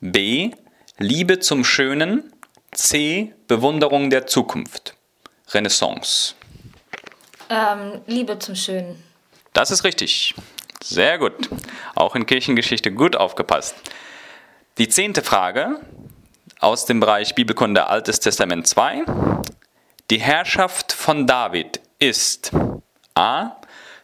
[0.00, 0.50] B.
[0.98, 2.32] Liebe zum Schönen.
[2.72, 3.32] C.
[3.48, 4.94] Bewunderung der Zukunft.
[5.52, 6.34] Renaissance.
[7.48, 9.02] Ähm, Liebe zum Schönen.
[9.52, 10.34] Das ist richtig.
[10.82, 11.48] Sehr gut.
[11.94, 13.74] Auch in Kirchengeschichte gut aufgepasst.
[14.78, 15.80] Die zehnte Frage
[16.60, 19.04] aus dem Bereich Bibelkunde Altes Testament 2.
[20.10, 22.52] Die Herrschaft von David ist
[23.14, 23.56] A.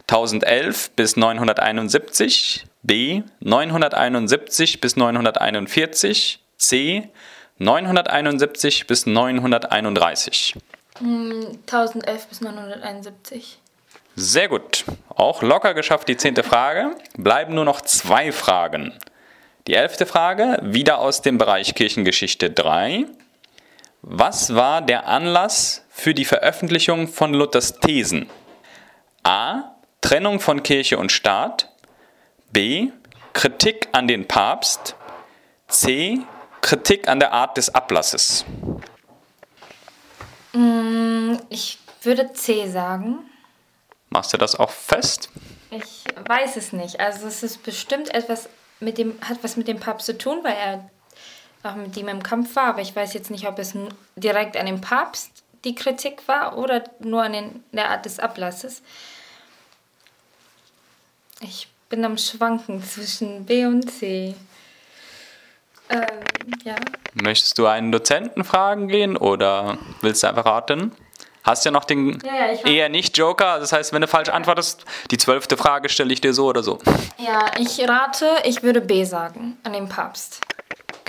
[0.08, 3.22] 1011 bis 971, B.
[3.38, 7.08] 971 bis 941, C.
[7.58, 10.56] 971 bis 931.
[10.98, 13.58] 1011 bis 971.
[14.16, 14.84] Sehr gut.
[15.08, 16.96] Auch locker geschafft die zehnte Frage.
[17.16, 18.92] Bleiben nur noch zwei Fragen.
[19.68, 23.06] Die elfte Frage, wieder aus dem Bereich Kirchengeschichte 3.
[24.04, 28.28] Was war der Anlass für die Veröffentlichung von Luthers Thesen?
[29.22, 29.76] A.
[30.00, 31.68] Trennung von Kirche und Staat.
[32.50, 32.90] B.
[33.32, 34.96] Kritik an den Papst.
[35.68, 36.20] C.
[36.62, 38.44] Kritik an der Art des Ablasses.
[41.48, 43.20] Ich würde C sagen.
[44.10, 45.30] Machst du das auch fest?
[45.70, 46.98] Ich weiß es nicht.
[46.98, 48.48] Also es ist bestimmt etwas
[48.80, 50.90] mit dem, hat was mit dem Papst zu tun, weil er
[51.76, 52.66] mit ihm im Kampf war.
[52.66, 53.74] Aber ich weiß jetzt nicht, ob es
[54.16, 55.30] direkt an dem Papst
[55.64, 58.82] die Kritik war oder nur an den, der Art des Ablasses.
[61.40, 64.34] Ich bin am Schwanken zwischen B und C.
[65.88, 66.04] Ähm,
[66.64, 66.76] ja.
[67.14, 70.92] Möchtest du einen Dozenten fragen gehen oder willst du einfach raten?
[71.44, 73.58] Hast ja noch den Ja, ja, eher nicht Joker.
[73.58, 76.78] Das heißt, wenn du falsch antwortest, die zwölfte Frage stelle ich dir so oder so.
[77.18, 80.40] Ja, ich rate, ich würde B sagen, an den Papst.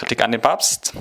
[0.04, 0.94] Kritik an den Papst.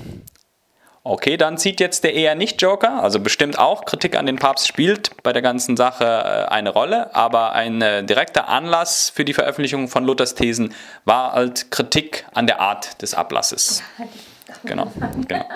[1.03, 3.03] Okay, dann zieht jetzt der eher nicht Joker.
[3.03, 7.13] Also bestimmt auch Kritik an den Papst spielt bei der ganzen Sache äh, eine Rolle.
[7.17, 10.73] Aber ein äh, direkter Anlass für die Veröffentlichung von Luthers Thesen
[11.05, 13.83] war halt Kritik an der Art des Ablasses.
[14.65, 14.93] Genau,
[15.27, 15.49] genau.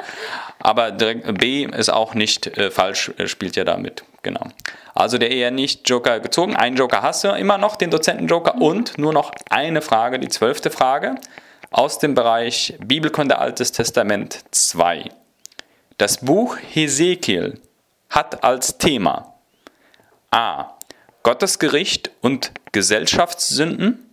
[0.59, 4.03] Aber B ist auch nicht äh, falsch, äh, spielt ja damit.
[4.23, 4.49] Genau.
[4.97, 6.57] Also der eher nicht Joker gezogen.
[6.57, 8.57] Einen Joker hast du immer noch, den Dozenten-Joker.
[8.57, 11.15] Und nur noch eine Frage, die zwölfte Frage
[11.71, 15.11] aus dem Bereich Bibelkunde Altes Testament 2.
[15.99, 17.61] Das Buch Hesekiel
[18.11, 19.35] hat als Thema
[20.31, 20.75] A.
[21.23, 24.11] Gottes Gericht und Gesellschaftssünden.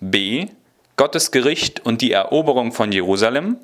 [0.00, 0.48] B.
[0.96, 3.58] Gottes Gericht und die Eroberung von Jerusalem.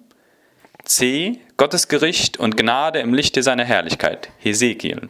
[0.84, 1.40] C.
[1.56, 4.30] Gottes Gericht und Gnade im Lichte seiner Herrlichkeit.
[4.38, 5.08] Hesekiel.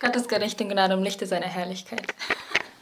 [0.00, 2.02] Gottes Gericht und Gnade im Lichte seiner Herrlichkeit.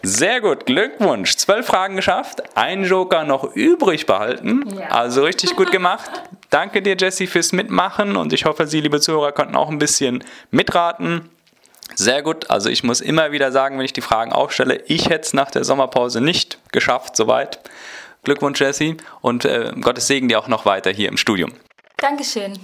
[0.04, 1.36] Sehr gut, Glückwunsch.
[1.36, 4.64] Zwölf Fragen geschafft, einen Joker noch übrig behalten.
[4.76, 4.88] Ja.
[4.88, 6.10] Also richtig gut gemacht.
[6.50, 10.24] Danke dir, Jesse, fürs Mitmachen und ich hoffe, Sie, liebe Zuhörer, konnten auch ein bisschen
[10.50, 11.30] mitraten.
[11.94, 15.26] Sehr gut, also ich muss immer wieder sagen, wenn ich die Fragen aufstelle, ich hätte
[15.26, 17.60] es nach der Sommerpause nicht geschafft, soweit.
[18.24, 21.52] Glückwunsch, Jesse, und äh, Gottes Segen dir auch noch weiter hier im Studium.
[21.98, 22.58] Dankeschön.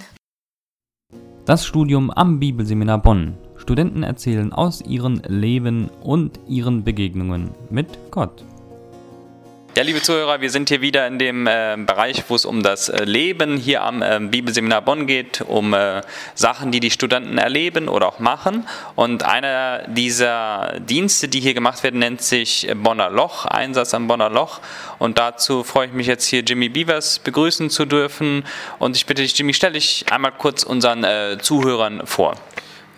[1.45, 3.37] Das Studium am Bibelseminar Bonn.
[3.69, 8.43] Studenten erzählen aus ihrem Leben und ihren Begegnungen mit Gott.
[9.77, 12.89] Ja, liebe Zuhörer, wir sind hier wieder in dem äh, Bereich, wo es um das
[12.89, 16.01] äh, Leben hier am äh, Bibelseminar Bonn geht, um äh,
[16.33, 18.67] Sachen, die die Studenten erleben oder auch machen.
[18.95, 24.31] Und einer dieser Dienste, die hier gemacht werden, nennt sich Bonner Loch, Einsatz am Bonner
[24.31, 24.61] Loch.
[24.97, 28.45] Und dazu freue ich mich jetzt hier Jimmy Beavers begrüßen zu dürfen.
[28.79, 32.33] Und ich bitte dich, Jimmy, stell dich einmal kurz unseren äh, Zuhörern vor.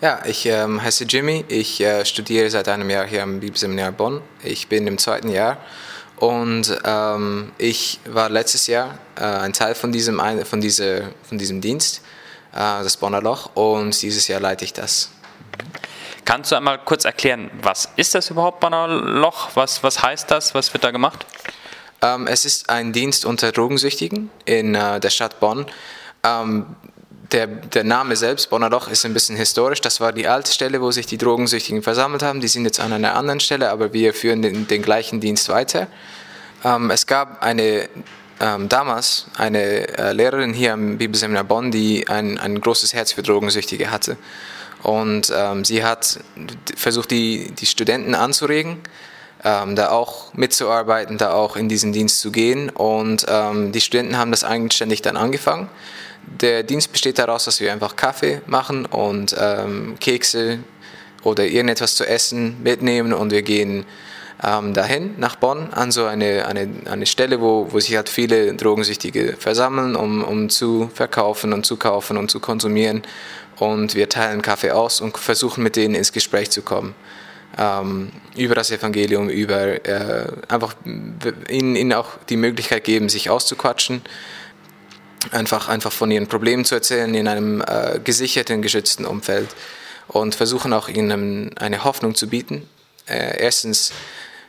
[0.02, 1.46] Ja, ich ähm, heiße Jimmy.
[1.48, 4.24] Ich äh, studiere seit einem Jahr hier am Bibelseminar Bonn.
[4.44, 5.58] Ich bin im zweiten Jahr
[6.16, 11.62] und ähm, ich war letztes Jahr äh, ein Teil von diesem, von dieser, von diesem
[11.62, 12.02] Dienst,
[12.52, 15.12] äh, das Bonner Loch, und dieses Jahr leite ich das.
[16.26, 19.52] Kannst du einmal kurz erklären, was ist das überhaupt, Bonner Loch?
[19.54, 20.56] Was, was heißt das?
[20.56, 21.28] Was wird da gemacht?
[22.02, 25.68] Ähm, es ist ein Dienst unter Drogensüchtigen in äh, der Stadt Bonn.
[26.24, 26.76] Ähm,
[27.32, 29.82] der, der Name selbst, Bonner Loch, ist ein bisschen historisch.
[29.82, 32.41] Das war die alte Stelle, wo sich die Drogensüchtigen versammelt haben.
[32.41, 35.88] Die sind jetzt an einer anderen Stelle, aber wir führen den, den gleichen Dienst weiter.
[36.63, 37.89] Ähm, es gab eine,
[38.39, 43.24] ähm, damals eine äh, Lehrerin hier am Bibelseminar Bonn, die ein, ein großes Herz für
[43.24, 44.17] Drogensüchtige hatte.
[44.84, 46.20] Und ähm, sie hat
[46.76, 48.80] versucht, die, die Studenten anzuregen,
[49.43, 52.69] ähm, da auch mitzuarbeiten, da auch in diesen Dienst zu gehen.
[52.69, 55.69] Und ähm, die Studenten haben das eigenständig dann angefangen.
[56.23, 60.60] Der Dienst besteht daraus, dass wir einfach Kaffee machen und ähm, Kekse
[61.23, 63.86] oder irgendetwas zu essen mitnehmen und wir gehen
[64.43, 68.54] ähm, dahin nach Bonn an so eine, eine, eine Stelle, wo, wo sich halt viele
[68.54, 73.04] Drogensüchtige versammeln, um, um zu verkaufen und zu kaufen und zu konsumieren.
[73.60, 76.95] Und wir teilen Kaffee aus und versuchen mit denen ins Gespräch zu kommen.
[77.58, 84.02] Ähm, über das Evangelium, über äh, einfach ihnen, ihnen auch die Möglichkeit geben, sich auszuquatschen
[85.30, 89.50] einfach, einfach von ihren Problemen zu erzählen in einem äh, gesicherten, geschützten Umfeld
[90.08, 92.68] und versuchen auch ihnen eine Hoffnung zu bieten.
[93.08, 93.94] Äh, erstens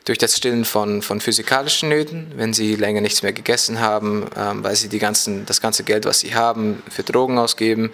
[0.04, 4.64] durch das Stillen von, von physikalischen Nöten, wenn sie länger nichts mehr gegessen haben, ähm,
[4.64, 7.92] weil sie die ganzen, das ganze Geld, was sie haben, für Drogen ausgeben.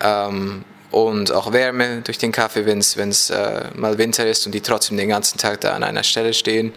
[0.00, 0.64] Ähm,
[0.96, 4.96] und auch Wärme durch den Kaffee, wenn es äh, mal Winter ist und die trotzdem
[4.96, 6.72] den ganzen Tag da an einer Stelle stehen.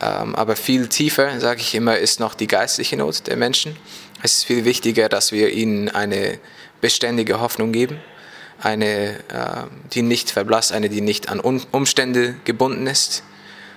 [0.00, 3.76] Ähm, aber viel tiefer, sage ich immer, ist noch die geistliche Not der Menschen.
[4.22, 6.38] Es ist viel wichtiger, dass wir ihnen eine
[6.80, 8.00] beständige Hoffnung geben,
[8.58, 13.22] eine, äh, die nicht verblasst, eine, die nicht an Umstände gebunden ist.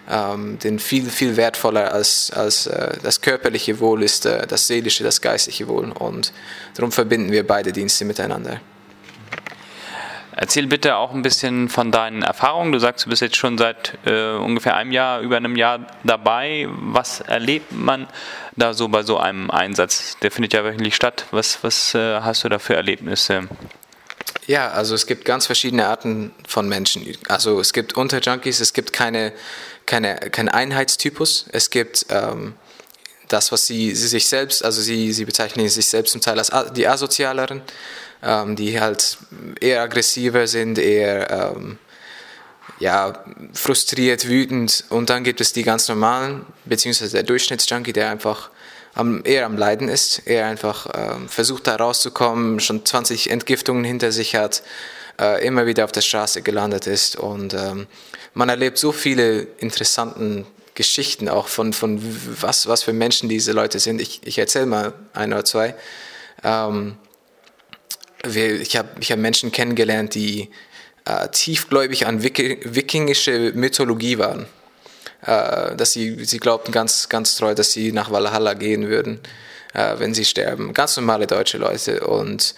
[0.09, 5.03] Ähm, denn viel, viel wertvoller als, als äh, das körperliche Wohl ist äh, das seelische,
[5.03, 5.91] das geistliche Wohl.
[5.91, 6.31] Und
[6.75, 8.61] darum verbinden wir beide Dienste miteinander.
[10.37, 12.73] Erzähl bitte auch ein bisschen von deinen Erfahrungen.
[12.73, 16.67] Du sagst, du bist jetzt schon seit äh, ungefähr einem Jahr, über einem Jahr dabei.
[16.69, 18.07] Was erlebt man
[18.57, 20.17] da so bei so einem Einsatz?
[20.21, 21.25] Der findet ja wöchentlich statt.
[21.31, 23.47] Was, was äh, hast du da für Erlebnisse?
[24.45, 27.05] Ja, also es gibt ganz verschiedene Arten von Menschen.
[27.29, 29.31] Also es gibt Unterjunkies, es gibt keine,
[29.85, 31.45] keine, keinen Einheitstypus.
[31.51, 32.55] Es gibt ähm,
[33.29, 36.51] das, was sie, sie sich selbst, also sie, sie bezeichnen sich selbst zum Teil als
[36.73, 37.61] die Asozialeren
[38.23, 39.17] ähm, die halt
[39.59, 41.77] eher aggressiver sind, eher ähm,
[42.79, 43.23] ja,
[43.53, 44.85] frustriert, wütend.
[44.89, 48.49] Und dann gibt es die ganz normalen, beziehungsweise der Durchschnittsjunkie, der einfach
[48.93, 54.11] am, eher am Leiden ist, eher einfach ähm, versucht da rauszukommen, schon 20 Entgiftungen hinter
[54.11, 54.63] sich hat,
[55.19, 57.15] äh, immer wieder auf der Straße gelandet ist.
[57.15, 57.87] Und ähm,
[58.33, 62.01] man erlebt so viele interessante Geschichten auch von, von
[62.41, 64.01] was, was für Menschen diese Leute sind.
[64.01, 65.75] Ich, ich erzähle mal ein oder zwei.
[66.43, 66.97] Ähm,
[68.27, 70.49] wir, ich habe ich hab Menschen kennengelernt, die
[71.05, 74.47] äh, tiefgläubig an Wiki, wikingische Mythologie waren.
[75.25, 79.19] Äh, dass sie, sie glaubten ganz, ganz treu, dass sie nach Valhalla gehen würden,
[79.73, 80.73] äh, wenn sie sterben.
[80.73, 82.53] Ganz normale deutsche Leute und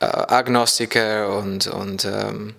[0.00, 2.54] äh, Agnostiker und, und ähm,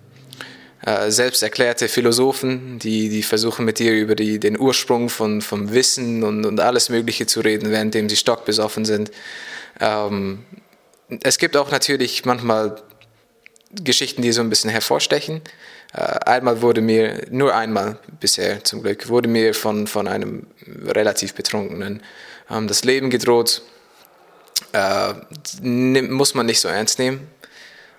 [0.86, 5.72] äh, selbst erklärte Philosophen, die, die versuchen mit dir über die, den Ursprung von, vom
[5.72, 9.10] Wissen und, und alles Mögliche zu reden, währenddem sie stockbesoffen sind.
[9.80, 10.44] Ähm,
[11.22, 12.82] es gibt auch natürlich manchmal
[13.72, 15.42] Geschichten, die so ein bisschen hervorstechen.
[15.92, 20.46] Äh, einmal wurde mir, nur einmal bisher zum Glück, wurde mir von, von einem
[20.86, 22.02] relativ Betrunkenen
[22.50, 23.62] ähm, das Leben gedroht.
[24.72, 25.14] Äh,
[25.62, 27.26] muss man nicht so ernst nehmen.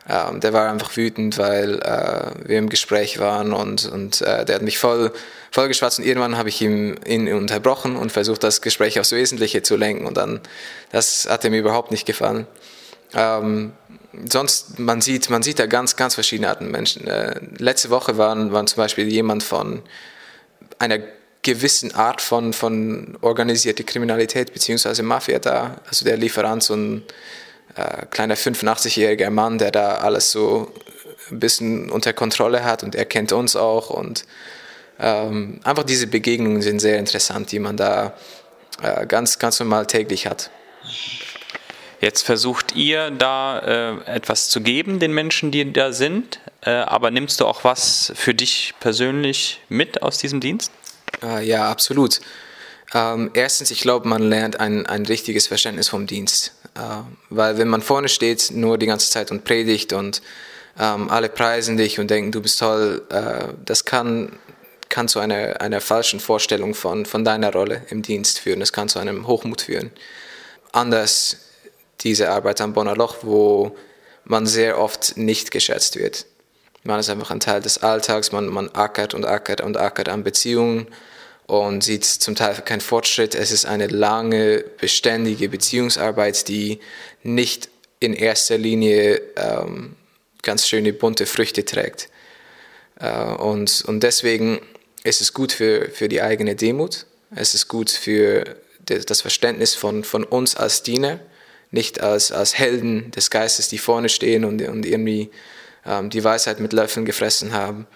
[0.07, 4.61] Ähm, der war einfach wütend, weil äh, wir im Gespräch waren und, und der hat
[4.61, 5.11] mich voll,
[5.51, 9.61] voll geschwatzt und irgendwann habe ich ihm, ihn unterbrochen und versucht, das Gespräch aufs Wesentliche
[9.61, 10.41] zu lenken und dann,
[10.91, 12.47] das hat ihm überhaupt nicht gefallen.
[13.13, 13.73] Ähm,
[14.29, 17.07] sonst, man sieht, man sieht da ganz, ganz verschiedene Arten Menschen.
[17.07, 19.81] Äh, letzte Woche waren, waren zum Beispiel jemand von
[20.77, 20.99] einer
[21.41, 25.01] gewissen Art von, von organisierter Kriminalität bzw.
[25.01, 25.77] Mafia da.
[25.87, 27.03] Also der Lieferant, so ein
[27.75, 30.71] äh, kleiner 85-jähriger Mann, der da alles so
[31.31, 34.25] ein bisschen unter Kontrolle hat und er kennt uns auch und
[34.99, 38.13] ähm, einfach diese Begegnungen sind sehr interessant, die man da
[38.81, 40.49] äh, ganz, ganz normal täglich hat.
[42.01, 47.11] Jetzt versucht ihr da äh, etwas zu geben den Menschen, die da sind, äh, aber
[47.11, 50.71] nimmst du auch was für dich persönlich mit aus diesem Dienst?
[51.21, 52.21] Äh, ja, absolut.
[52.93, 56.53] Ähm, erstens, ich glaube, man lernt ein, ein richtiges Verständnis vom Dienst.
[56.75, 56.79] Äh,
[57.29, 60.21] weil wenn man vorne steht, nur die ganze Zeit und predigt und
[60.79, 64.39] ähm, alle preisen dich und denken, du bist toll, äh, das kann,
[64.87, 68.61] kann zu einer, einer falschen Vorstellung von, von deiner Rolle im Dienst führen.
[68.61, 69.91] Das kann zu einem Hochmut führen.
[70.71, 71.48] Anders
[72.01, 73.75] diese Arbeit am Bonner Loch, wo
[74.23, 76.25] man sehr oft nicht geschätzt wird.
[76.83, 80.23] Man ist einfach ein Teil des Alltags, man, man ackert und ackert und ackert an
[80.23, 80.87] Beziehungen
[81.45, 83.35] und sieht zum Teil keinen Fortschritt.
[83.35, 86.79] Es ist eine lange, beständige Beziehungsarbeit, die
[87.23, 87.69] nicht
[87.99, 89.95] in erster Linie ähm,
[90.41, 92.09] ganz schöne bunte Früchte trägt.
[92.99, 94.61] Äh, und, und deswegen
[95.03, 100.03] ist es gut für, für die eigene Demut, es ist gut für das Verständnis von,
[100.03, 101.19] von uns als Diener
[101.71, 105.29] nicht als, als Helden des Geistes, die vorne stehen und, und irgendwie
[105.85, 107.87] ähm, die Weisheit mit Löffeln gefressen haben.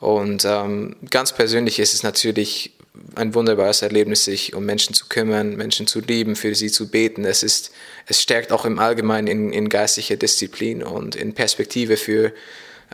[0.00, 2.72] Und ähm, ganz persönlich ist es natürlich
[3.14, 7.24] ein wunderbares Erlebnis, sich um Menschen zu kümmern, Menschen zu lieben, für sie zu beten.
[7.24, 7.72] Es, ist,
[8.06, 12.32] es stärkt auch im Allgemeinen in, in geistlicher Disziplin und in Perspektive für,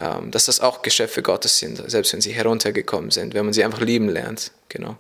[0.01, 3.64] ähm, dass das auch Geschöpfe Gottes sind, selbst wenn sie heruntergekommen sind, wenn man sie
[3.64, 4.53] einfach lieben lernt.
[4.68, 4.97] Genau.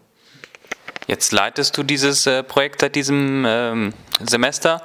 [1.10, 3.92] Jetzt leitest du dieses äh, Projekt seit diesem ähm,
[4.24, 4.80] Semester.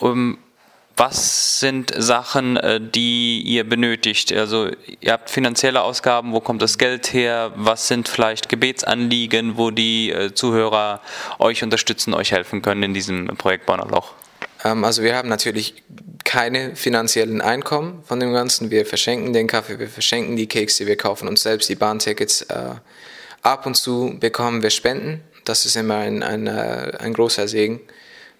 [0.00, 0.36] Um,
[0.96, 4.32] was sind Sachen, äh, die ihr benötigt?
[4.32, 7.52] Also ihr habt finanzielle Ausgaben, wo kommt das Geld her?
[7.54, 11.00] Was sind vielleicht Gebetsanliegen, wo die äh, Zuhörer
[11.38, 14.12] euch unterstützen, euch helfen können in diesem Projekt Bonnerloch?
[14.64, 15.84] Ähm, also wir haben natürlich
[16.24, 18.72] keine finanziellen Einkommen von dem Ganzen.
[18.72, 22.42] Wir verschenken den Kaffee, wir verschenken die Kekse, wir kaufen uns selbst die Bahntickets.
[22.42, 22.74] Äh,
[23.42, 25.22] ab und zu bekommen wir Spenden.
[25.44, 27.80] Das ist immer ein, ein, ein großer Segen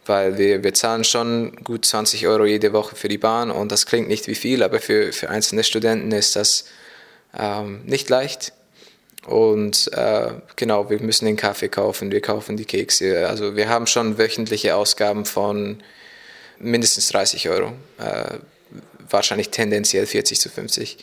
[0.06, 3.86] weil wir, wir zahlen schon gut 20 Euro jede Woche für die Bahn und das
[3.86, 6.66] klingt nicht wie viel, aber für, für einzelne Studenten ist das
[7.36, 8.52] ähm, nicht leicht.
[9.26, 13.26] Und äh, genau, wir müssen den Kaffee kaufen, wir kaufen die Kekse.
[13.26, 15.82] Also wir haben schon wöchentliche Ausgaben von
[16.58, 18.34] mindestens 30 Euro, äh,
[19.08, 20.98] wahrscheinlich tendenziell 40 zu 50.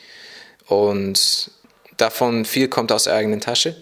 [0.68, 1.50] Und
[1.98, 3.76] davon viel kommt aus der eigenen Tasche.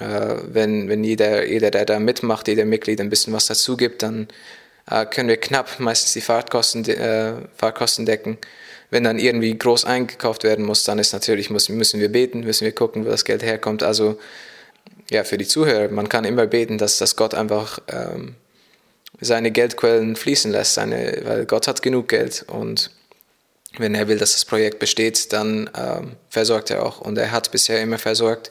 [0.00, 4.02] Äh, wenn wenn jeder, jeder, der da mitmacht, jeder Mitglied ein bisschen was dazu gibt,
[4.02, 4.28] dann
[4.90, 8.38] äh, können wir knapp meistens die Fahrtkosten, äh, Fahrtkosten decken.
[8.90, 12.64] Wenn dann irgendwie groß eingekauft werden muss, dann ist natürlich, muss, müssen wir beten, müssen
[12.64, 13.82] wir gucken, wo das Geld herkommt.
[13.82, 14.18] Also
[15.10, 18.34] ja, für die Zuhörer, man kann immer beten, dass, dass Gott einfach ähm,
[19.20, 22.90] seine Geldquellen fließen lässt, seine, weil Gott hat genug Geld und
[23.78, 27.50] wenn er will, dass das Projekt besteht, dann ähm, versorgt er auch und er hat
[27.50, 28.50] bisher immer versorgt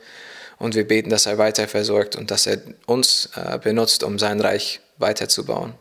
[0.61, 4.39] und wir beten, dass er weiter versorgt und dass er uns äh, benutzt, um sein
[4.39, 5.73] Reich weiterzubauen.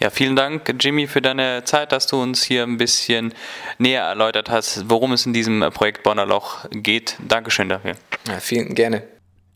[0.00, 3.32] Ja, vielen Dank, Jimmy, für deine Zeit, dass du uns hier ein bisschen
[3.78, 7.16] näher erläutert hast, worum es in diesem Projekt Bonner Loch geht.
[7.26, 7.92] Dankeschön dafür.
[8.28, 9.04] Ja, vielen gerne.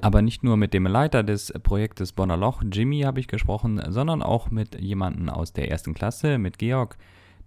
[0.00, 4.22] Aber nicht nur mit dem Leiter des Projektes Bonner Loch, Jimmy, habe ich gesprochen, sondern
[4.22, 6.96] auch mit jemandem aus der ersten Klasse, mit Georg,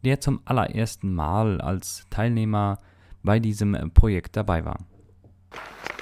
[0.05, 2.78] der zum allerersten Mal als Teilnehmer
[3.24, 4.78] bei diesem Projekt dabei war.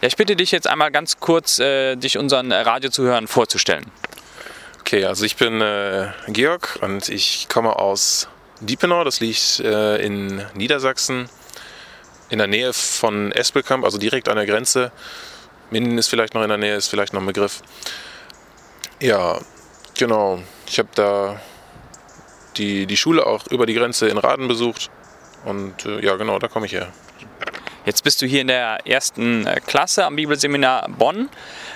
[0.02, 3.86] Ja, ich bitte dich jetzt einmal ganz kurz, äh, dich unseren Radiozuhörern vorzustellen.
[4.80, 8.28] Okay, also ich bin äh, Georg und ich komme aus
[8.62, 11.30] Diepenau, das liegt äh, in Niedersachsen,
[12.30, 14.92] in der Nähe von Espelkamp, also direkt an der Grenze.
[15.70, 17.62] Minden ist vielleicht noch in der Nähe, ist vielleicht noch ein Begriff.
[19.00, 19.40] Ja,
[19.98, 20.42] genau.
[20.68, 21.40] Ich habe da
[22.58, 24.90] die, die Schule auch über die Grenze in Raden besucht
[25.46, 26.92] und äh, ja, genau, da komme ich her.
[27.84, 31.30] Jetzt bist du hier in der ersten äh, Klasse am Bibelseminar Bonn,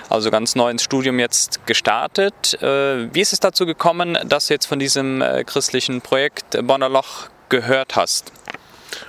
[0.08, 2.54] also ganz neu ins Studium jetzt gestartet.
[2.62, 6.88] Äh, wie ist es dazu gekommen, dass du jetzt von diesem äh, christlichen Projekt Bonner
[6.88, 8.30] Loch gehört hast?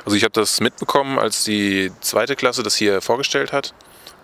[0.05, 3.75] Also ich habe das mitbekommen, als die zweite Klasse das hier vorgestellt hat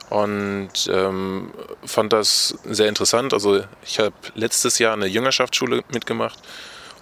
[0.09, 1.51] und ähm,
[1.85, 3.33] fand das sehr interessant.
[3.33, 6.39] Also ich habe letztes Jahr eine Jüngerschaftsschule mitgemacht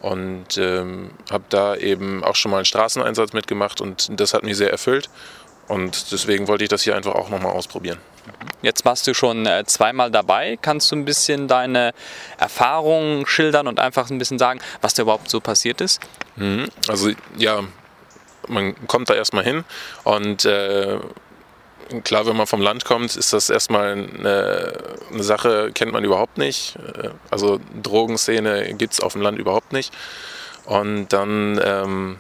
[0.02, 4.58] und ähm, habe da eben auch schon mal einen Straßeneinsatz mitgemacht und das hat mich
[4.58, 5.10] sehr erfüllt.
[5.72, 7.98] Und deswegen wollte ich das hier einfach auch nochmal ausprobieren.
[8.62, 10.58] Jetzt warst du schon äh, zweimal dabei.
[10.62, 11.94] Kannst du ein bisschen deine
[12.38, 16.02] Erfahrungen schildern und einfach ein bisschen sagen, was da überhaupt so passiert ist?
[16.36, 16.68] Mhm.
[16.90, 17.62] Also ja,
[18.50, 19.64] man kommt da erstmal hin
[20.04, 21.00] und äh,
[22.04, 24.74] klar, wenn man vom Land kommt, ist das erstmal eine,
[25.10, 26.76] eine Sache, kennt man überhaupt nicht.
[26.76, 29.94] Äh, also Drogenszene gibt es auf dem Land überhaupt nicht.
[30.66, 32.18] Und dann ähm,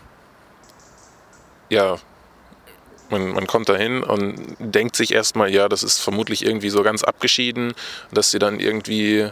[1.67, 1.97] ja,
[3.11, 6.83] man, man kommt da hin und denkt sich erstmal, ja, das ist vermutlich irgendwie so
[6.83, 7.73] ganz abgeschieden,
[8.11, 9.29] dass sie dann irgendwie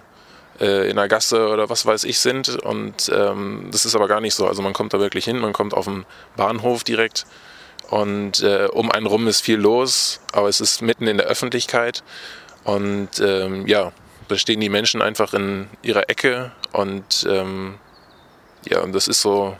[0.59, 2.49] äh, in der Gasse oder was weiß ich sind.
[2.63, 4.47] Und ähm, das ist aber gar nicht so.
[4.47, 6.05] Also man kommt da wirklich hin, man kommt auf den
[6.35, 7.25] Bahnhof direkt
[7.89, 12.03] und äh, um einen rum ist viel los, aber es ist mitten in der Öffentlichkeit.
[12.63, 13.91] Und ähm, ja,
[14.27, 17.79] da stehen die Menschen einfach in ihrer Ecke und ähm,
[18.69, 19.55] ja, und das ist so,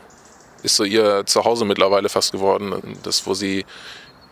[0.62, 2.98] ist so ihr Zuhause mittlerweile fast geworden.
[3.02, 3.64] Das, wo sie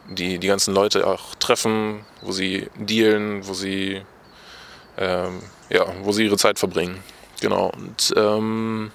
[0.09, 4.03] die, die ganzen Leute auch treffen, wo sie dealen, wo sie,
[4.97, 7.03] ähm, ja, wo sie ihre Zeit verbringen.
[7.41, 7.71] Genau.
[7.77, 8.91] Und ähm,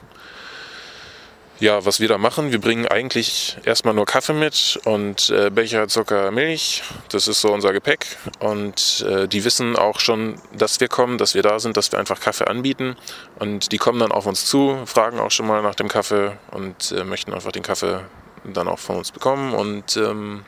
[1.59, 5.87] ja, was wir da machen, wir bringen eigentlich erstmal nur Kaffee mit und äh, Becher,
[5.87, 6.83] Zucker, Milch.
[7.09, 8.17] Das ist so unser Gepäck.
[8.39, 11.99] Und äh, die wissen auch schon, dass wir kommen, dass wir da sind, dass wir
[11.99, 12.97] einfach Kaffee anbieten.
[13.39, 16.91] Und die kommen dann auf uns zu, fragen auch schon mal nach dem Kaffee und
[16.91, 18.01] äh, möchten einfach den Kaffee
[18.43, 19.53] dann auch von uns bekommen.
[19.53, 20.43] Und ähm,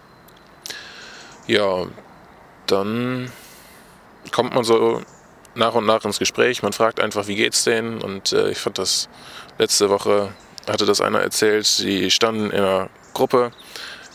[1.47, 1.85] ja,
[2.67, 3.31] dann
[4.31, 5.01] kommt man so
[5.55, 6.63] nach und nach ins Gespräch.
[6.63, 8.01] Man fragt einfach, wie geht's denen?
[8.01, 9.09] Und äh, ich fand das
[9.57, 10.31] letzte Woche
[10.67, 11.65] hatte das einer erzählt.
[11.65, 13.51] Sie standen in einer Gruppe,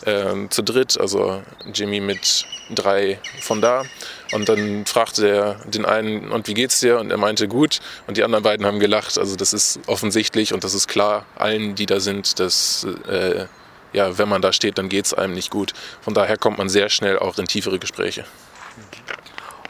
[0.05, 1.41] äh, zu dritt, also
[1.73, 3.83] Jimmy mit drei von da.
[4.31, 6.99] Und dann fragte er den einen, und wie geht's dir?
[6.99, 7.79] Und er meinte, gut.
[8.07, 9.17] Und die anderen beiden haben gelacht.
[9.17, 13.45] Also das ist offensichtlich und das ist klar allen, die da sind, dass äh,
[13.93, 15.73] ja, wenn man da steht, dann geht es einem nicht gut.
[16.01, 18.25] Von daher kommt man sehr schnell auch in tiefere Gespräche.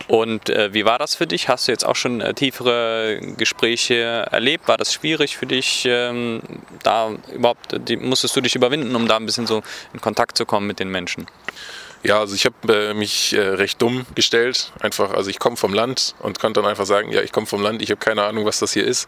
[0.08, 1.48] Und äh, wie war das für dich?
[1.48, 4.68] Hast du jetzt auch schon äh, tiefere Gespräche erlebt?
[4.68, 5.86] War das schwierig für dich?
[5.86, 6.42] Ähm,
[6.84, 9.64] da überhaupt die, musstest du dich überwinden, um da ein bisschen so
[9.94, 11.28] in Kontakt zu kommen mit den Menschen?
[12.04, 14.74] Ja, also ich habe äh, mich äh, recht dumm gestellt.
[14.82, 17.62] Einfach, also ich komme vom Land und konnte dann einfach sagen, ja, ich komme vom
[17.62, 19.08] Land, ich habe keine Ahnung, was das hier ist.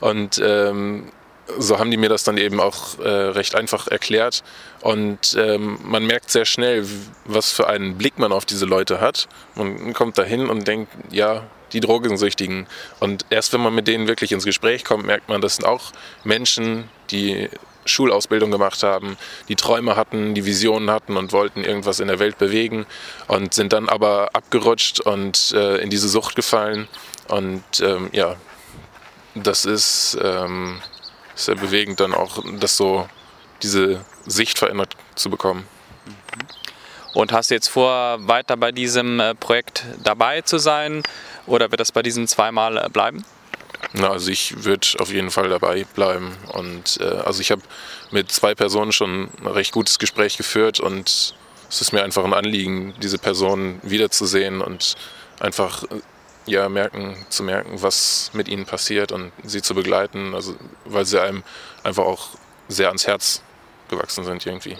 [0.00, 1.10] Und ähm,
[1.58, 4.42] so haben die mir das dann eben auch äh, recht einfach erklärt.
[4.80, 6.86] Und ähm, man merkt sehr schnell,
[7.24, 9.28] was für einen Blick man auf diese Leute hat.
[9.54, 12.66] Man kommt dahin und denkt, ja, die Drogensüchtigen.
[13.00, 15.92] Und erst wenn man mit denen wirklich ins Gespräch kommt, merkt man, das sind auch
[16.22, 17.48] Menschen, die
[17.86, 19.16] Schulausbildung gemacht haben,
[19.48, 22.86] die Träume hatten, die Visionen hatten und wollten irgendwas in der Welt bewegen
[23.28, 26.88] und sind dann aber abgerutscht und äh, in diese Sucht gefallen.
[27.28, 28.36] Und ähm, ja,
[29.34, 30.80] das ist ähm,
[31.34, 33.08] sehr bewegend, dann auch das so,
[33.62, 35.66] diese Sicht verändert zu bekommen.
[37.14, 41.02] Und hast du jetzt vor, weiter bei diesem äh, Projekt dabei zu sein
[41.46, 43.24] oder wird das bei diesen zweimal äh, bleiben?
[43.92, 46.36] Na, also ich würde auf jeden Fall dabei bleiben.
[46.52, 47.62] Und äh, also ich habe
[48.10, 51.34] mit zwei Personen schon ein recht gutes Gespräch geführt und
[51.68, 54.96] es ist mir einfach ein Anliegen, diese Personen wiederzusehen und
[55.38, 55.84] einfach
[56.46, 61.20] ja, merken, zu merken, was mit ihnen passiert und sie zu begleiten, also weil sie
[61.20, 61.42] einem
[61.82, 62.28] einfach auch
[62.68, 63.42] sehr ans Herz
[63.88, 64.76] gewachsen sind irgendwie.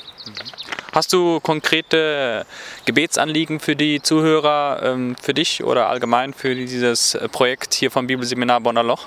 [0.92, 2.46] Hast du konkrete
[2.84, 8.60] Gebetsanliegen für die Zuhörer, ähm, für dich oder allgemein für dieses Projekt hier vom Bibelseminar
[8.60, 9.06] Bonner Loch?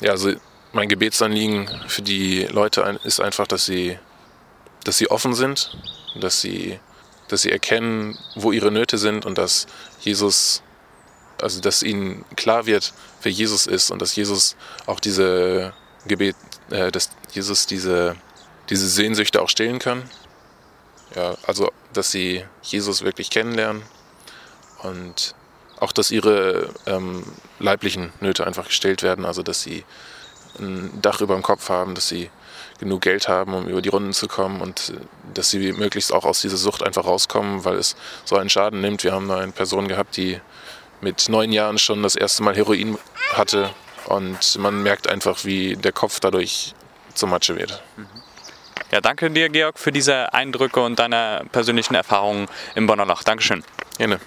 [0.00, 0.32] Ja, also
[0.72, 3.98] mein Gebetsanliegen für die Leute ist einfach, dass sie,
[4.84, 5.76] dass sie offen sind,
[6.16, 6.80] dass sie,
[7.28, 9.66] dass sie erkennen, wo ihre Nöte sind und dass
[10.00, 10.62] Jesus
[11.42, 15.72] also dass ihnen klar wird, wer Jesus ist und dass Jesus auch diese
[16.06, 16.36] Gebet,
[16.70, 18.16] äh, dass Jesus diese,
[18.70, 20.08] diese Sehnsüchte auch stillen kann.
[21.14, 23.82] Ja, also dass sie Jesus wirklich kennenlernen
[24.82, 25.34] und
[25.80, 27.24] auch, dass ihre ähm,
[27.58, 29.84] leiblichen Nöte einfach gestellt werden, also dass sie
[30.58, 32.30] ein Dach über dem Kopf haben, dass sie
[32.78, 35.00] genug Geld haben, um über die Runden zu kommen und äh,
[35.34, 39.04] dass sie möglichst auch aus dieser Sucht einfach rauskommen, weil es so einen Schaden nimmt.
[39.04, 40.40] Wir haben eine Person gehabt, die
[41.00, 42.98] mit neun Jahren schon das erste Mal Heroin
[43.34, 43.70] hatte
[44.06, 46.74] und man merkt einfach, wie der Kopf dadurch
[47.14, 47.82] zur Matsche wird.
[48.90, 53.22] Ja, danke dir, Georg, für diese Eindrücke und deine persönlichen Erfahrungen im Bonner Loch.
[53.22, 53.62] Dankeschön.
[53.98, 54.18] Gerne.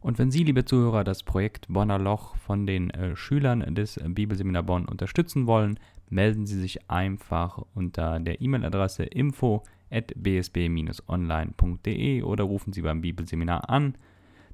[0.00, 4.62] Und wenn Sie, liebe Zuhörer, das Projekt Bonner Loch von den äh, Schülern des Bibelseminar
[4.62, 10.62] Bonn unterstützen wollen, melden Sie sich einfach unter der E-Mail-Adresse info at bsb-online.de
[12.22, 13.96] oder rufen Sie beim Bibelseminar an.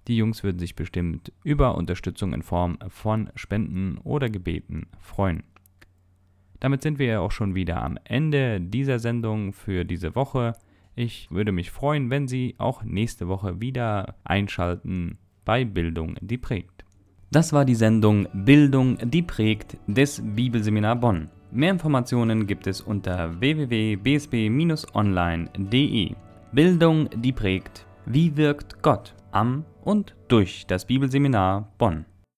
[0.07, 5.45] Die Jungs würden sich bestimmt über Unterstützung in Form von Spenden oder Gebeten freuen.
[6.61, 10.55] Damit sind wir ja auch schon wieder am Ende dieser Sendung für diese Woche.
[10.95, 16.85] Ich würde mich freuen, wenn Sie auch nächste Woche wieder einschalten bei Bildung, die prägt.
[17.31, 21.29] Das war die Sendung Bildung, die prägt des Bibelseminar Bonn.
[21.51, 26.15] Mehr Informationen gibt es unter www.bsb-online.de.
[26.53, 27.87] Bildung, die prägt.
[28.07, 32.07] Wie wirkt Gott am und durch das Bibelseminar Bonn.